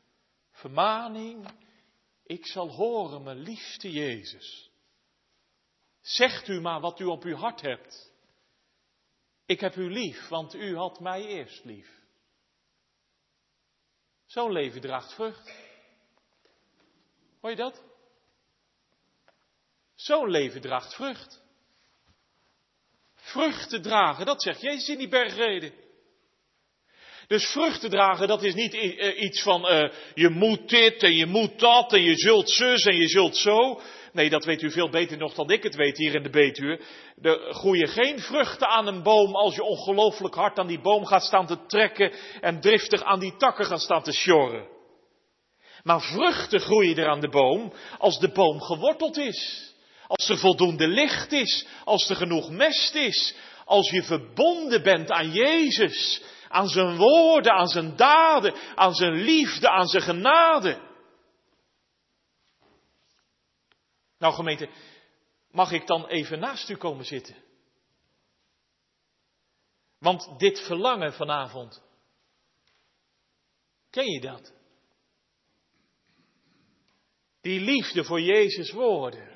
vermaning. 0.63 1.49
Ik 2.23 2.47
zal 2.47 2.69
horen, 2.69 3.23
mijn 3.23 3.39
liefste 3.39 3.91
Jezus. 3.91 4.71
Zegt 6.01 6.49
u 6.49 6.61
maar 6.61 6.81
wat 6.81 7.01
u 7.01 7.05
op 7.05 7.23
uw 7.23 7.37
hart 7.37 7.61
hebt. 7.61 8.13
Ik 9.47 9.61
heb 9.61 9.77
u 9.77 9.93
lief, 9.93 10.29
want 10.29 10.55
u 10.55 10.77
had 10.77 11.01
mij 11.01 11.25
eerst 11.25 11.65
lief. 11.65 12.01
Zo'n 14.27 14.53
leven 14.53 14.81
draagt 14.81 15.15
vrucht. 15.15 15.53
Hoor 17.41 17.51
je 17.51 17.57
dat? 17.57 17.83
Zo'n 19.95 20.31
leven 20.31 20.61
draagt 20.61 20.95
vrucht. 20.95 21.43
Vruchten 23.15 23.83
dragen, 23.83 24.27
dat 24.27 24.43
zegt 24.43 24.61
Jezus 24.61 24.89
in 24.89 24.99
die 24.99 25.09
bergreden. 25.09 25.82
Dus 27.33 27.47
vruchten 27.47 27.91
dragen, 27.91 28.29
dat 28.29 28.43
is 28.43 28.55
niet 28.55 28.75
eh, 28.75 29.23
iets 29.23 29.43
van 29.43 29.73
uh, 29.73 29.89
je 30.15 30.29
moet 30.29 30.69
dit 30.69 31.03
en 31.03 31.17
je 31.17 31.27
moet 31.27 31.59
dat 31.59 31.93
en 31.93 32.03
je 32.03 32.17
zult 32.17 32.51
zus 32.51 32.85
en 32.85 32.97
je 32.97 33.09
zult 33.09 33.37
zo. 33.37 33.81
Nee, 34.13 34.31
dat 34.31 34.45
weet 34.45 34.63
u 34.63 34.71
veel 34.71 34.91
beter 34.91 35.19
nog 35.19 35.35
dan 35.35 35.51
ik 35.51 35.63
het 35.63 35.75
weet 35.75 35.97
hier 35.97 36.15
in 36.15 36.23
de 36.23 36.31
Betuwe. 36.31 36.81
Er 37.23 37.55
groeien 37.55 37.89
geen 37.89 38.21
vruchten 38.21 38.69
aan 38.69 38.87
een 38.87 39.03
boom 39.03 39.35
als 39.35 39.55
je 39.55 39.63
ongelooflijk 39.63 40.35
hard 40.35 40.59
aan 40.59 40.67
die 40.67 40.81
boom 40.81 41.07
gaat 41.07 41.23
staan 41.23 41.47
te 41.47 41.67
trekken 41.67 42.13
en 42.41 42.61
driftig 42.61 43.03
aan 43.03 43.21
die 43.21 43.37
takken 43.37 43.65
gaat 43.65 43.81
staan 43.81 44.03
te 44.03 44.13
sjorren. 44.13 44.67
Maar 45.83 46.01
vruchten 46.01 46.61
groeien 46.61 46.97
er 46.97 47.09
aan 47.09 47.21
de 47.21 47.29
boom 47.29 47.73
als 47.99 48.19
de 48.19 48.33
boom 48.33 48.61
geworteld 48.61 49.19
is. 49.19 49.71
Als 50.07 50.29
er 50.29 50.39
voldoende 50.39 50.89
licht 50.89 51.33
is, 51.33 51.67
als 51.85 52.11
er 52.11 52.17
genoeg 52.17 52.51
mest 52.51 52.95
is, 52.95 53.35
als 53.65 53.91
je 53.91 54.03
verbonden 54.03 54.83
bent 54.83 55.11
aan 55.11 55.31
Jezus, 55.31 56.23
aan 56.53 56.69
zijn 56.69 56.97
woorden, 56.97 57.53
aan 57.53 57.69
zijn 57.69 57.97
daden, 57.97 58.55
aan 58.75 58.95
zijn 58.95 59.13
liefde, 59.13 59.69
aan 59.69 59.87
zijn 59.87 60.03
genade. 60.03 60.91
Nou 64.19 64.35
gemeente, 64.35 64.69
mag 65.51 65.73
ik 65.73 65.87
dan 65.87 66.07
even 66.07 66.39
naast 66.39 66.69
u 66.69 66.77
komen 66.77 67.05
zitten? 67.05 67.37
Want 69.99 70.39
dit 70.39 70.61
verlangen 70.61 71.13
vanavond, 71.13 71.83
ken 73.91 74.11
je 74.11 74.21
dat? 74.21 74.53
Die 77.41 77.61
liefde 77.61 78.05
voor 78.05 78.21
Jezus 78.21 78.73
woorden. 78.73 79.31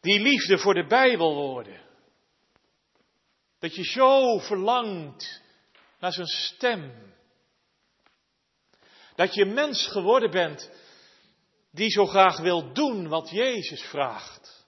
Die 0.00 0.20
liefde 0.20 0.58
voor 0.58 0.74
de 0.74 0.86
Bijbelwoorden. 0.86 1.85
Dat 3.58 3.74
je 3.74 3.84
zo 3.84 4.38
verlangt 4.38 5.42
naar 5.98 6.12
zijn 6.12 6.26
stem. 6.26 7.14
Dat 9.14 9.34
je 9.34 9.44
mens 9.44 9.86
geworden 9.86 10.30
bent 10.30 10.70
die 11.70 11.90
zo 11.90 12.06
graag 12.06 12.38
wil 12.38 12.72
doen 12.72 13.08
wat 13.08 13.30
Jezus 13.30 13.82
vraagt. 13.82 14.66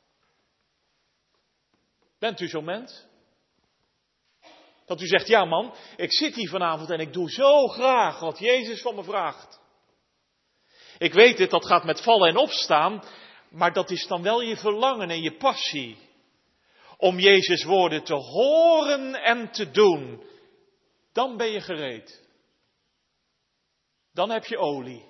Bent 2.19 2.41
u 2.41 2.49
zo'n 2.49 2.65
mens? 2.65 3.07
Dat 4.87 5.01
u 5.01 5.07
zegt, 5.07 5.27
ja 5.27 5.45
man, 5.45 5.75
ik 5.97 6.13
zit 6.13 6.35
hier 6.35 6.49
vanavond 6.49 6.91
en 6.91 7.01
ik 7.01 7.13
doe 7.13 7.31
zo 7.31 7.67
graag 7.67 8.21
wat 8.21 8.39
Jezus 8.39 8.83
van 8.83 8.95
me 8.95 9.05
vraagt. 9.05 9.61
Ik 10.99 11.13
weet 11.13 11.39
het, 11.39 11.51
dat 11.51 11.67
gaat 11.67 11.85
met 11.85 12.03
vallen 12.03 12.29
en 12.29 12.37
opstaan, 12.37 13.05
maar 13.51 13.73
dat 13.73 13.91
is 13.91 14.07
dan 14.07 14.23
wel 14.23 14.41
je 14.41 14.57
verlangen 14.57 15.11
en 15.11 15.23
je 15.23 15.37
passie 15.37 16.08
om 17.01 17.19
Jezus 17.19 17.65
woorden 17.65 18.05
te 18.05 18.15
horen 18.15 19.15
en 19.15 19.51
te 19.51 19.71
doen, 19.71 20.23
dan 21.13 21.37
ben 21.37 21.51
je 21.51 21.61
gereed. 21.61 22.27
Dan 24.13 24.31
heb 24.31 24.45
je 24.45 24.59
olie. 24.59 25.07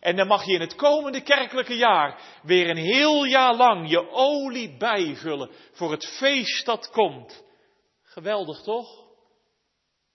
En 0.00 0.16
dan 0.16 0.26
mag 0.26 0.44
je 0.44 0.52
in 0.52 0.60
het 0.60 0.74
komende 0.74 1.22
kerkelijke 1.22 1.74
jaar 1.76 2.38
weer 2.42 2.70
een 2.70 2.76
heel 2.76 3.24
jaar 3.24 3.54
lang 3.54 3.90
je 3.90 4.10
olie 4.10 4.76
bijvullen 4.76 5.50
voor 5.72 5.90
het 5.90 6.06
feest 6.06 6.66
dat 6.66 6.90
komt. 6.90 7.44
Geweldig 8.02 8.62
toch? 8.62 9.06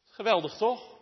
Geweldig 0.06 0.58
toch? 0.58 0.98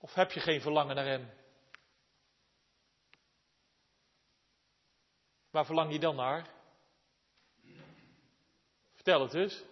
Of 0.00 0.14
heb 0.14 0.32
je 0.32 0.40
geen 0.40 0.60
verlangen 0.60 0.94
naar 0.96 1.06
Hem? 1.06 1.43
Waar 5.54 5.66
verlang 5.66 5.92
je 5.92 5.98
dan 5.98 6.16
naar? 6.16 6.50
Vertel 8.92 9.20
het 9.20 9.34
eens. 9.34 9.64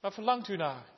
Waar 0.00 0.12
verlangt 0.12 0.48
u 0.48 0.56
naar? 0.56 0.92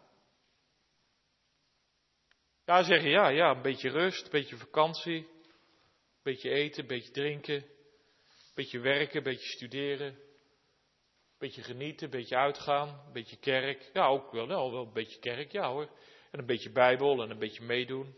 Ja, 2.65 2.83
zeg 2.83 3.03
je 3.03 3.09
ja, 3.09 3.29
ja, 3.29 3.51
een 3.51 3.63
beetje 3.63 3.91
rust, 3.91 4.25
een 4.25 4.31
beetje 4.31 4.57
vakantie, 4.57 5.17
een 5.17 6.23
beetje 6.23 6.51
eten, 6.51 6.83
een 6.83 6.89
beetje 6.89 7.11
drinken, 7.11 7.55
een 7.55 8.55
beetje 8.55 8.79
werken, 8.79 9.17
een 9.17 9.23
beetje 9.23 9.49
studeren, 9.49 10.07
een 10.07 11.39
beetje 11.39 11.63
genieten, 11.63 12.05
een 12.05 12.19
beetje 12.19 12.37
uitgaan, 12.37 12.89
een 13.07 13.13
beetje 13.13 13.37
kerk. 13.37 13.91
Ja, 13.93 14.07
ook 14.07 14.33
wel, 14.33 14.47
wel, 14.47 14.73
wel 14.73 14.87
een 14.87 14.93
beetje 14.93 15.19
kerk, 15.19 15.53
ja 15.53 15.71
hoor. 15.71 15.91
En 16.31 16.39
een 16.39 16.47
beetje 16.47 16.71
Bijbel 16.71 17.23
en 17.23 17.31
een 17.31 17.39
beetje 17.39 17.65
meedoen. 17.65 18.15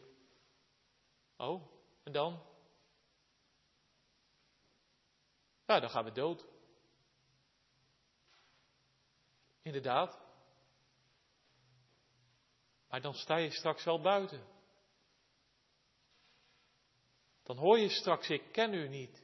Oh, 1.36 1.72
en 2.04 2.12
dan? 2.12 2.47
Ja, 5.68 5.80
dan 5.80 5.90
gaan 5.90 6.04
we 6.04 6.12
dood. 6.12 6.46
Inderdaad. 9.62 10.18
Maar 12.88 13.00
dan 13.00 13.14
sta 13.14 13.36
je 13.36 13.50
straks 13.50 13.84
wel 13.84 14.00
buiten. 14.00 14.46
Dan 17.42 17.56
hoor 17.56 17.78
je 17.78 17.88
straks, 17.88 18.28
ik 18.28 18.52
ken 18.52 18.74
u 18.74 18.88
niet. 18.88 19.22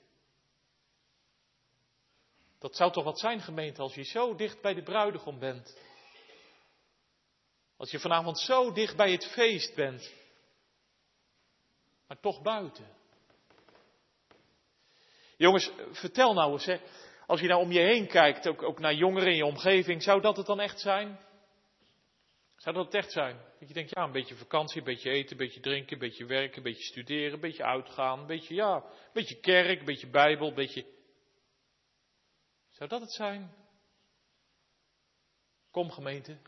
Dat 2.59 2.77
zou 2.77 2.93
toch 2.93 3.05
wat 3.05 3.19
zijn, 3.19 3.41
gemeente, 3.41 3.83
als 3.83 3.95
je 3.95 4.05
zo 4.05 4.35
dicht 4.35 4.61
bij 4.61 4.75
de 4.75 4.83
bruidegom 4.83 5.39
bent. 5.39 5.79
Als 7.77 7.91
je 7.91 7.99
vanavond 7.99 8.39
zo 8.39 8.73
dicht 8.73 8.97
bij 8.97 9.13
het 9.13 9.27
feest 9.27 9.75
bent, 9.75 10.13
maar 12.07 12.21
toch 12.21 12.43
buiten. 12.43 13.03
Jongens, 15.45 15.71
vertel 15.91 16.35
nou 16.35 16.53
eens, 16.53 16.65
hè, 16.65 16.79
als 17.27 17.41
je 17.41 17.47
nou 17.47 17.61
om 17.61 17.73
je 17.73 17.81
heen 17.81 18.07
kijkt, 18.07 18.49
ook, 18.49 18.63
ook 18.63 18.79
naar 18.79 18.95
jongeren 18.95 19.29
in 19.29 19.37
je 19.37 19.45
omgeving, 19.45 20.03
zou 20.03 20.21
dat 20.21 20.37
het 20.37 20.47
dan 20.47 20.61
echt 20.61 20.81
zijn? 20.81 21.19
Zou 22.57 22.77
dat 22.77 22.85
het 22.85 22.95
echt 22.95 23.13
zijn? 23.13 23.37
Dat 23.59 23.69
je 23.69 23.75
denkt, 23.75 23.91
ja, 23.91 24.03
een 24.03 24.13
beetje 24.13 24.35
vakantie, 24.35 24.79
een 24.79 24.85
beetje 24.85 25.11
eten, 25.11 25.31
een 25.31 25.47
beetje 25.47 25.61
drinken, 25.61 25.93
een 25.93 25.99
beetje 25.99 26.27
werken, 26.27 26.57
een 26.57 26.63
beetje 26.63 26.83
studeren, 26.83 27.33
een 27.33 27.41
beetje 27.41 27.65
uitgaan, 27.65 28.19
een 28.19 28.27
beetje, 28.27 28.55
ja, 28.55 28.75
een 28.75 29.13
beetje 29.13 29.41
kerk, 29.41 29.79
een 29.79 29.85
beetje 29.85 30.11
bijbel, 30.11 30.49
een 30.49 30.55
beetje... 30.55 30.87
Zou 32.71 32.89
dat 32.89 33.01
het 33.01 33.13
zijn? 33.13 33.55
Kom 35.71 35.91
gemeente, 35.91 36.39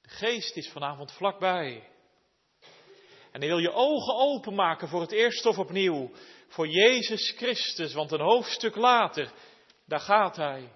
de 0.00 0.08
geest 0.08 0.56
is 0.56 0.70
vanavond 0.70 1.12
vlakbij. 1.12 1.93
En 3.34 3.40
hij 3.40 3.48
wil 3.48 3.58
je 3.58 3.72
ogen 3.72 4.14
openmaken 4.14 4.88
voor 4.88 5.00
het 5.00 5.12
eerst 5.12 5.46
of 5.46 5.58
opnieuw, 5.58 6.10
voor 6.48 6.68
Jezus 6.68 7.34
Christus, 7.36 7.94
want 7.94 8.12
een 8.12 8.20
hoofdstuk 8.20 8.76
later, 8.76 9.30
daar 9.86 10.00
gaat 10.00 10.36
hij. 10.36 10.68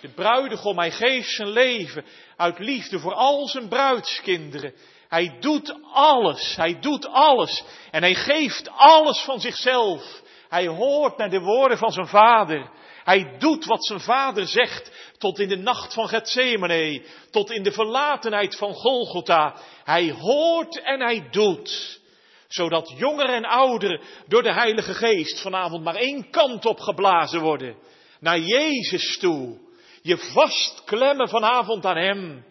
De 0.00 0.08
bruidegom, 0.08 0.78
hij 0.78 0.90
geeft 0.90 1.30
zijn 1.30 1.48
leven 1.48 2.04
uit 2.36 2.58
liefde 2.58 2.98
voor 2.98 3.14
al 3.14 3.48
zijn 3.48 3.68
bruidskinderen. 3.68 4.74
Hij 5.08 5.36
doet 5.40 5.78
alles, 5.92 6.56
hij 6.56 6.80
doet 6.80 7.06
alles 7.06 7.64
en 7.90 8.02
hij 8.02 8.14
geeft 8.14 8.68
alles 8.70 9.18
van 9.18 9.40
zichzelf. 9.40 10.22
Hij 10.48 10.66
hoort 10.66 11.16
naar 11.16 11.30
de 11.30 11.40
woorden 11.40 11.78
van 11.78 11.92
zijn 11.92 12.06
vader. 12.06 12.70
Hij 13.04 13.34
doet 13.38 13.64
wat 13.64 13.84
zijn 13.86 14.00
vader 14.00 14.46
zegt 14.46 14.92
tot 15.18 15.38
in 15.38 15.48
de 15.48 15.56
nacht 15.56 15.94
van 15.94 16.08
Gethsemane, 16.08 17.02
tot 17.30 17.50
in 17.50 17.62
de 17.62 17.72
verlatenheid 17.72 18.56
van 18.56 18.74
Golgotha. 18.74 19.56
Hij 19.84 20.10
hoort 20.10 20.82
en 20.82 21.00
hij 21.00 21.28
doet. 21.30 22.00
Zodat 22.48 22.92
jongeren 22.96 23.34
en 23.34 23.44
ouderen 23.44 24.00
door 24.26 24.42
de 24.42 24.52
Heilige 24.52 24.94
Geest 24.94 25.40
vanavond 25.40 25.84
maar 25.84 25.94
één 25.94 26.30
kant 26.30 26.64
op 26.64 26.80
geblazen 26.80 27.40
worden. 27.40 27.76
Naar 28.20 28.38
Jezus 28.38 29.18
toe. 29.18 29.58
Je 30.02 30.18
vastklemmen 30.18 31.28
vanavond 31.28 31.86
aan 31.86 31.96
Hem. 31.96 32.44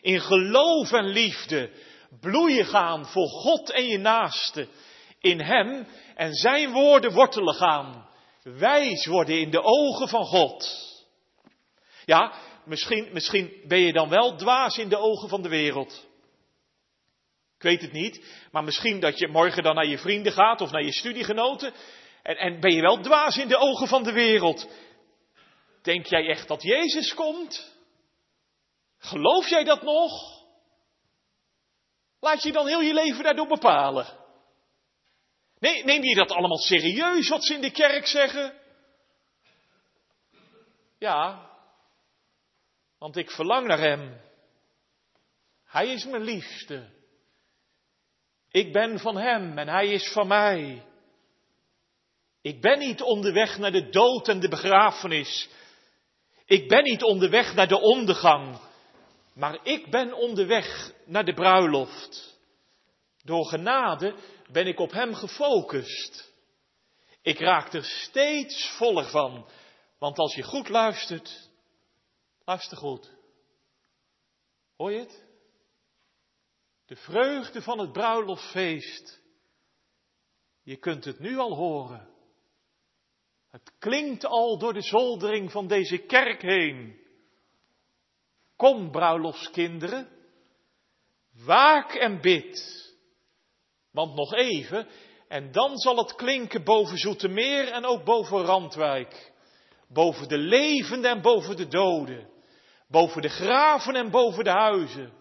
In 0.00 0.20
geloof 0.20 0.92
en 0.92 1.06
liefde. 1.06 1.70
Bloeien 2.20 2.66
gaan 2.66 3.06
voor 3.06 3.28
God 3.28 3.70
en 3.70 3.86
je 3.86 3.98
naaste. 3.98 4.68
In 5.20 5.40
Hem 5.40 5.86
en 6.14 6.32
Zijn 6.32 6.72
woorden 6.72 7.12
wortelen 7.12 7.54
gaan. 7.54 8.03
Wijs 8.44 9.06
worden 9.06 9.40
in 9.40 9.50
de 9.50 9.62
ogen 9.62 10.08
van 10.08 10.24
God. 10.24 10.82
Ja, 12.04 12.32
misschien, 12.64 13.08
misschien 13.12 13.62
ben 13.66 13.78
je 13.78 13.92
dan 13.92 14.08
wel 14.08 14.36
dwaas 14.36 14.78
in 14.78 14.88
de 14.88 14.96
ogen 14.96 15.28
van 15.28 15.42
de 15.42 15.48
wereld. 15.48 16.06
Ik 17.56 17.62
weet 17.62 17.80
het 17.80 17.92
niet, 17.92 18.24
maar 18.50 18.64
misschien 18.64 19.00
dat 19.00 19.18
je 19.18 19.28
morgen 19.28 19.62
dan 19.62 19.74
naar 19.74 19.86
je 19.86 19.98
vrienden 19.98 20.32
gaat 20.32 20.60
of 20.60 20.70
naar 20.70 20.84
je 20.84 20.92
studiegenoten. 20.92 21.72
En, 22.22 22.36
en 22.36 22.60
ben 22.60 22.74
je 22.74 22.80
wel 22.80 23.00
dwaas 23.00 23.36
in 23.36 23.48
de 23.48 23.56
ogen 23.56 23.88
van 23.88 24.02
de 24.02 24.12
wereld. 24.12 24.68
Denk 25.82 26.06
jij 26.06 26.28
echt 26.28 26.48
dat 26.48 26.62
Jezus 26.62 27.14
komt? 27.14 27.72
Geloof 28.98 29.48
jij 29.48 29.64
dat 29.64 29.82
nog? 29.82 30.12
Laat 32.20 32.42
je 32.42 32.52
dan 32.52 32.66
heel 32.66 32.80
je 32.80 32.94
leven 32.94 33.24
daardoor 33.24 33.46
bepalen. 33.46 34.23
Nee, 35.64 35.84
neem 35.84 36.02
je 36.02 36.14
dat 36.14 36.30
allemaal 36.30 36.58
serieus 36.58 37.28
wat 37.28 37.44
ze 37.44 37.54
in 37.54 37.60
de 37.60 37.70
kerk 37.70 38.06
zeggen? 38.06 38.54
Ja, 40.98 41.50
want 42.98 43.16
ik 43.16 43.30
verlang 43.30 43.66
naar 43.66 43.78
Hem. 43.78 44.20
Hij 45.64 45.92
is 45.92 46.04
mijn 46.04 46.22
liefste. 46.22 46.88
Ik 48.50 48.72
ben 48.72 48.98
van 48.98 49.16
Hem 49.16 49.58
en 49.58 49.68
Hij 49.68 49.88
is 49.88 50.12
van 50.12 50.26
mij. 50.26 50.86
Ik 52.42 52.60
ben 52.60 52.78
niet 52.78 53.02
onderweg 53.02 53.58
naar 53.58 53.72
de 53.72 53.88
dood 53.88 54.28
en 54.28 54.40
de 54.40 54.48
begrafenis. 54.48 55.48
Ik 56.44 56.68
ben 56.68 56.82
niet 56.82 57.02
onderweg 57.02 57.54
naar 57.54 57.68
de 57.68 57.80
ondergang, 57.80 58.58
maar 59.34 59.58
ik 59.62 59.90
ben 59.90 60.12
onderweg 60.12 60.92
naar 61.04 61.24
de 61.24 61.34
bruiloft. 61.34 62.38
Door 63.22 63.44
genade 63.44 64.14
ben 64.52 64.66
ik 64.66 64.78
op 64.78 64.92
Hem 64.92 65.14
gefocust. 65.14 66.32
Ik 67.22 67.38
raak 67.38 67.72
er 67.72 67.84
steeds 67.84 68.76
voller 68.76 69.10
van, 69.10 69.48
want 69.98 70.18
als 70.18 70.34
je 70.34 70.42
goed 70.42 70.68
luistert, 70.68 71.50
luister 72.44 72.76
goed. 72.76 73.12
Hoor 74.76 74.92
je 74.92 74.98
het? 74.98 75.24
De 76.86 76.96
vreugde 76.96 77.62
van 77.62 77.78
het 77.78 77.92
bruiloftfeest. 77.92 79.22
Je 80.62 80.76
kunt 80.76 81.04
het 81.04 81.18
nu 81.18 81.36
al 81.36 81.54
horen. 81.54 82.08
Het 83.50 83.72
klinkt 83.78 84.24
al 84.24 84.58
door 84.58 84.72
de 84.72 84.82
zoldering 84.82 85.50
van 85.50 85.66
deze 85.66 85.98
kerk 85.98 86.42
heen. 86.42 87.02
Kom, 88.56 88.90
bruiloftskinderen, 88.90 90.08
waak 91.44 91.94
en 91.94 92.20
bid. 92.20 92.83
Want 93.94 94.14
nog 94.14 94.34
even, 94.34 94.88
en 95.28 95.52
dan 95.52 95.78
zal 95.78 95.96
het 95.96 96.14
klinken 96.14 96.64
boven 96.64 96.98
Zoetermeer 96.98 97.68
en 97.68 97.84
ook 97.84 98.04
boven 98.04 98.44
Randwijk. 98.44 99.32
Boven 99.88 100.28
de 100.28 100.38
levenden 100.38 101.10
en 101.10 101.22
boven 101.22 101.56
de 101.56 101.68
doden. 101.68 102.28
Boven 102.88 103.22
de 103.22 103.28
graven 103.28 103.94
en 103.94 104.10
boven 104.10 104.44
de 104.44 104.50
huizen. 104.50 105.12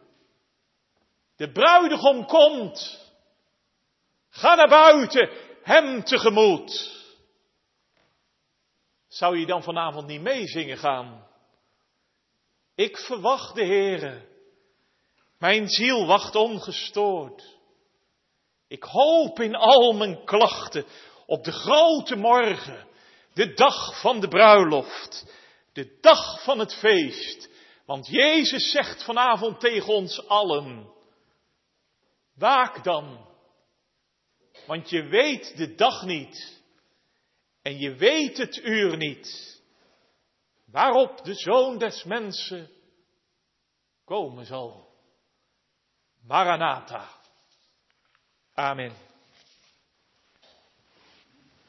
De 1.35 1.51
bruidegom 1.51 2.25
komt. 2.25 3.11
Ga 4.29 4.55
naar 4.55 4.69
buiten, 4.69 5.29
hem 5.63 6.03
tegemoet. 6.03 7.01
Zou 9.07 9.37
je 9.37 9.45
dan 9.45 9.63
vanavond 9.63 10.07
niet 10.07 10.21
meezingen 10.21 10.77
gaan? 10.77 11.27
Ik 12.75 12.97
verwacht 12.97 13.55
de 13.55 13.65
Heere. 13.65 14.27
Mijn 15.37 15.67
ziel 15.67 16.05
wacht 16.05 16.35
ongestoord. 16.35 17.52
Ik 18.73 18.83
hoop 18.83 19.39
in 19.39 19.55
al 19.55 19.93
mijn 19.93 20.25
klachten 20.25 20.85
op 21.25 21.43
de 21.43 21.51
grote 21.51 22.15
morgen, 22.15 22.87
de 23.33 23.53
dag 23.53 24.01
van 24.01 24.19
de 24.19 24.27
bruiloft, 24.27 25.33
de 25.73 25.97
dag 26.01 26.43
van 26.43 26.59
het 26.59 26.73
feest. 26.73 27.49
Want 27.85 28.07
Jezus 28.07 28.71
zegt 28.71 29.03
vanavond 29.03 29.59
tegen 29.59 29.93
ons 29.93 30.27
allen, 30.27 30.93
waak 32.35 32.83
dan, 32.83 33.27
want 34.67 34.89
je 34.89 35.03
weet 35.03 35.57
de 35.57 35.75
dag 35.75 36.03
niet 36.05 36.61
en 37.61 37.77
je 37.77 37.95
weet 37.95 38.37
het 38.37 38.57
uur 38.57 38.97
niet, 38.97 39.61
waarop 40.65 41.23
de 41.23 41.33
zoon 41.33 41.77
des 41.77 42.03
mensen 42.03 42.69
komen 44.05 44.45
zal. 44.45 44.87
Maranatha. 46.21 47.21
Amen. 48.57 48.91